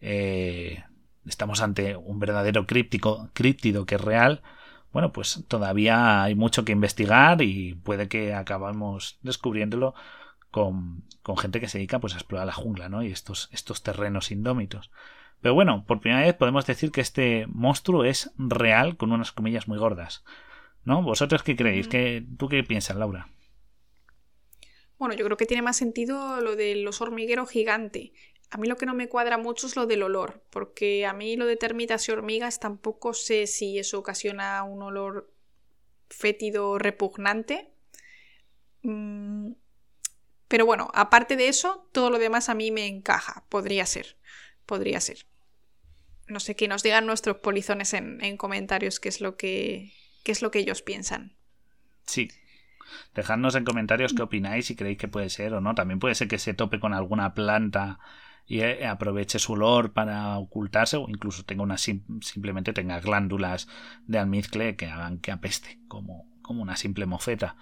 eh, 0.00 0.84
estamos 1.24 1.62
ante 1.62 1.96
un 1.96 2.18
verdadero 2.18 2.66
críptico, 2.66 3.30
críptido 3.32 3.86
que 3.86 3.94
es 3.94 4.00
real, 4.00 4.42
bueno, 4.92 5.12
pues 5.12 5.44
todavía 5.48 6.22
hay 6.22 6.34
mucho 6.34 6.64
que 6.64 6.72
investigar 6.72 7.42
y 7.42 7.74
puede 7.74 8.08
que 8.08 8.34
acabamos 8.34 9.18
descubriéndolo 9.22 9.94
con, 10.50 11.04
con, 11.22 11.36
gente 11.36 11.60
que 11.60 11.68
se 11.68 11.78
dedica 11.78 12.00
pues, 12.00 12.14
a 12.14 12.16
explorar 12.16 12.46
la 12.46 12.54
jungla 12.54 12.88
¿no? 12.88 13.02
y 13.02 13.12
estos, 13.12 13.48
estos 13.52 13.82
terrenos 13.82 14.30
indómitos. 14.30 14.90
Pero 15.40 15.54
bueno, 15.54 15.84
por 15.86 16.00
primera 16.00 16.22
vez 16.22 16.34
podemos 16.34 16.66
decir 16.66 16.90
que 16.90 17.00
este 17.00 17.46
monstruo 17.48 18.04
es 18.04 18.30
real 18.36 18.96
con 18.96 19.12
unas 19.12 19.32
comillas 19.32 19.68
muy 19.68 19.78
gordas. 19.78 20.24
¿No? 20.84 21.02
¿Vosotros 21.02 21.42
qué 21.42 21.54
creéis? 21.54 21.86
¿Qué, 21.88 22.24
¿Tú 22.38 22.48
qué 22.48 22.64
piensas, 22.64 22.96
Laura? 22.96 23.28
Bueno, 24.98 25.14
yo 25.14 25.24
creo 25.24 25.36
que 25.36 25.46
tiene 25.46 25.62
más 25.62 25.76
sentido 25.76 26.40
lo 26.40 26.56
del 26.56 26.82
los 26.82 27.00
hormiguero 27.00 27.46
gigante. 27.46 28.12
A 28.50 28.56
mí 28.56 28.66
lo 28.66 28.76
que 28.76 28.86
no 28.86 28.94
me 28.94 29.08
cuadra 29.08 29.38
mucho 29.38 29.66
es 29.66 29.76
lo 29.76 29.86
del 29.86 30.02
olor, 30.02 30.42
porque 30.50 31.06
a 31.06 31.12
mí 31.12 31.36
lo 31.36 31.46
de 31.46 31.56
termitas 31.56 32.08
y 32.08 32.12
hormigas 32.12 32.58
tampoco 32.58 33.12
sé 33.12 33.46
si 33.46 33.78
eso 33.78 33.98
ocasiona 33.98 34.62
un 34.62 34.82
olor 34.82 35.30
fétido 36.08 36.78
repugnante. 36.78 37.70
Mm, 38.82 39.52
pero 40.48 40.64
bueno, 40.64 40.90
aparte 40.94 41.36
de 41.36 41.48
eso, 41.48 41.88
todo 41.92 42.08
lo 42.10 42.18
demás 42.18 42.48
a 42.48 42.54
mí 42.54 42.70
me 42.70 42.86
encaja. 42.86 43.44
Podría 43.50 43.84
ser. 43.84 44.16
Podría 44.68 45.00
ser. 45.00 45.26
No 46.28 46.38
sé, 46.38 46.54
que 46.54 46.68
nos 46.68 46.82
digan 46.84 47.06
nuestros 47.06 47.38
polizones 47.38 47.94
en, 47.94 48.22
en 48.22 48.36
comentarios 48.36 49.00
qué 49.00 49.08
es 49.08 49.20
lo 49.20 49.36
que. 49.36 49.94
qué 50.22 50.32
es 50.32 50.42
lo 50.42 50.50
que 50.50 50.60
ellos 50.60 50.82
piensan. 50.82 51.36
Sí, 52.06 52.28
Dejadnos 53.14 53.54
en 53.54 53.64
comentarios 53.64 54.14
qué 54.14 54.22
opináis, 54.22 54.66
si 54.66 54.76
creéis 54.76 54.98
que 54.98 55.08
puede 55.08 55.30
ser 55.30 55.54
o 55.54 55.60
no. 55.60 55.74
También 55.74 55.98
puede 55.98 56.14
ser 56.14 56.28
que 56.28 56.38
se 56.38 56.54
tope 56.54 56.80
con 56.80 56.94
alguna 56.94 57.34
planta 57.34 57.98
y 58.46 58.60
eh, 58.60 58.86
aproveche 58.86 59.38
su 59.38 59.52
olor 59.52 59.92
para 59.92 60.38
ocultarse 60.38 60.96
o 60.96 61.06
incluso 61.08 61.44
tenga 61.44 61.62
una 61.62 61.76
simplemente 61.78 62.72
tenga 62.72 63.00
glándulas 63.00 63.68
de 64.06 64.18
almizcle 64.18 64.76
que 64.76 64.86
hagan 64.86 65.18
que 65.18 65.32
apeste 65.32 65.80
como, 65.88 66.26
como 66.42 66.62
una 66.62 66.76
simple 66.76 67.06
mofeta. 67.06 67.56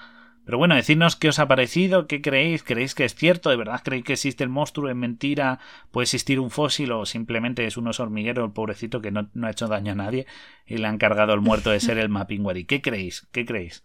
Pero 0.46 0.58
bueno, 0.58 0.76
decidnos 0.76 1.16
qué 1.16 1.28
os 1.28 1.40
ha 1.40 1.48
parecido, 1.48 2.06
qué 2.06 2.22
creéis, 2.22 2.62
creéis 2.62 2.94
que 2.94 3.04
es 3.04 3.16
cierto, 3.16 3.50
de 3.50 3.56
verdad 3.56 3.80
creéis 3.82 4.04
que 4.04 4.12
existe 4.12 4.44
el 4.44 4.48
monstruo, 4.48 4.88
en 4.88 4.96
mentira, 4.96 5.58
puede 5.90 6.04
existir 6.04 6.38
un 6.38 6.52
fósil 6.52 6.92
o 6.92 7.04
simplemente 7.04 7.66
es 7.66 7.76
unos 7.76 7.98
hormiguero 7.98 8.44
el 8.44 8.52
pobrecito 8.52 9.02
que 9.02 9.10
no, 9.10 9.28
no, 9.34 9.48
ha 9.48 9.50
hecho 9.50 9.66
daño 9.66 9.90
a 9.90 9.96
nadie 9.96 10.24
y 10.64 10.76
le 10.76 10.86
han 10.86 10.98
cargado 10.98 11.34
el 11.34 11.40
muerto 11.40 11.70
de 11.70 11.80
ser 11.80 11.98
el 11.98 12.10
Mapinguari. 12.10 12.64
¿Qué 12.64 12.80
creéis? 12.80 13.26
¿Qué 13.32 13.44
creéis? 13.44 13.82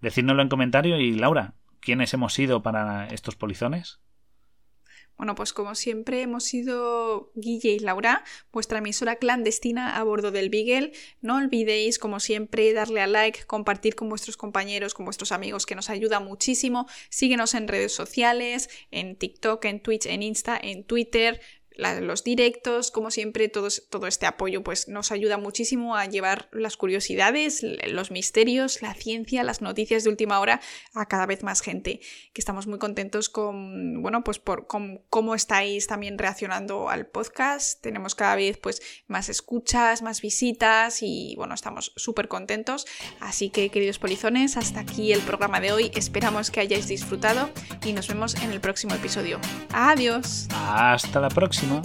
Decídnoslo 0.00 0.40
en 0.40 0.48
comentario 0.48 0.98
y 0.98 1.12
Laura, 1.12 1.52
¿quiénes 1.80 2.14
hemos 2.14 2.32
sido 2.32 2.62
para 2.62 3.06
estos 3.08 3.36
polizones? 3.36 4.00
Bueno, 5.18 5.34
pues 5.34 5.52
como 5.52 5.74
siempre 5.74 6.22
hemos 6.22 6.44
sido 6.44 7.32
Guille 7.34 7.72
y 7.72 7.80
Laura, 7.80 8.22
vuestra 8.52 8.78
emisora 8.78 9.16
clandestina 9.16 9.96
a 9.96 10.04
bordo 10.04 10.30
del 10.30 10.48
Beagle. 10.48 10.92
No 11.22 11.38
olvidéis, 11.38 11.98
como 11.98 12.20
siempre, 12.20 12.72
darle 12.72 13.00
a 13.00 13.08
like, 13.08 13.44
compartir 13.46 13.96
con 13.96 14.08
vuestros 14.08 14.36
compañeros, 14.36 14.94
con 14.94 15.04
vuestros 15.04 15.32
amigos, 15.32 15.66
que 15.66 15.74
nos 15.74 15.90
ayuda 15.90 16.20
muchísimo. 16.20 16.86
Síguenos 17.10 17.54
en 17.54 17.66
redes 17.66 17.92
sociales, 17.92 18.70
en 18.92 19.16
TikTok, 19.16 19.64
en 19.64 19.80
Twitch, 19.80 20.06
en 20.06 20.22
Insta, 20.22 20.56
en 20.62 20.84
Twitter. 20.84 21.40
Los 21.78 22.24
directos, 22.24 22.90
como 22.90 23.10
siempre, 23.10 23.48
todo, 23.48 23.68
todo 23.88 24.06
este 24.06 24.26
apoyo 24.26 24.62
pues 24.62 24.88
nos 24.88 25.12
ayuda 25.12 25.38
muchísimo 25.38 25.96
a 25.96 26.06
llevar 26.06 26.48
las 26.52 26.76
curiosidades, 26.76 27.64
los 27.86 28.10
misterios, 28.10 28.82
la 28.82 28.94
ciencia, 28.94 29.44
las 29.44 29.62
noticias 29.62 30.04
de 30.04 30.10
última 30.10 30.40
hora 30.40 30.60
a 30.94 31.06
cada 31.06 31.26
vez 31.26 31.42
más 31.42 31.60
gente, 31.60 32.00
que 32.32 32.40
estamos 32.40 32.66
muy 32.66 32.78
contentos 32.78 33.28
con, 33.28 34.02
bueno, 34.02 34.24
pues 34.24 34.38
por 34.38 34.66
con 34.66 34.98
cómo 35.08 35.34
estáis 35.34 35.86
también 35.86 36.18
reaccionando 36.18 36.88
al 36.88 37.06
podcast. 37.06 37.80
Tenemos 37.80 38.14
cada 38.14 38.34
vez 38.36 38.58
pues 38.58 38.82
más 39.06 39.28
escuchas, 39.28 40.02
más 40.02 40.20
visitas 40.20 41.02
y 41.02 41.34
bueno, 41.36 41.54
estamos 41.54 41.92
súper 41.96 42.28
contentos. 42.28 42.86
Así 43.20 43.50
que, 43.50 43.70
queridos 43.70 43.98
polizones, 43.98 44.56
hasta 44.56 44.80
aquí 44.80 45.12
el 45.12 45.20
programa 45.20 45.60
de 45.60 45.72
hoy. 45.72 45.90
Esperamos 45.94 46.50
que 46.50 46.60
hayáis 46.60 46.88
disfrutado 46.88 47.50
y 47.84 47.92
nos 47.92 48.08
vemos 48.08 48.34
en 48.36 48.50
el 48.50 48.60
próximo 48.60 48.94
episodio. 48.94 49.40
Adiós. 49.72 50.48
Hasta 50.52 51.20
la 51.20 51.28
próxima. 51.68 51.82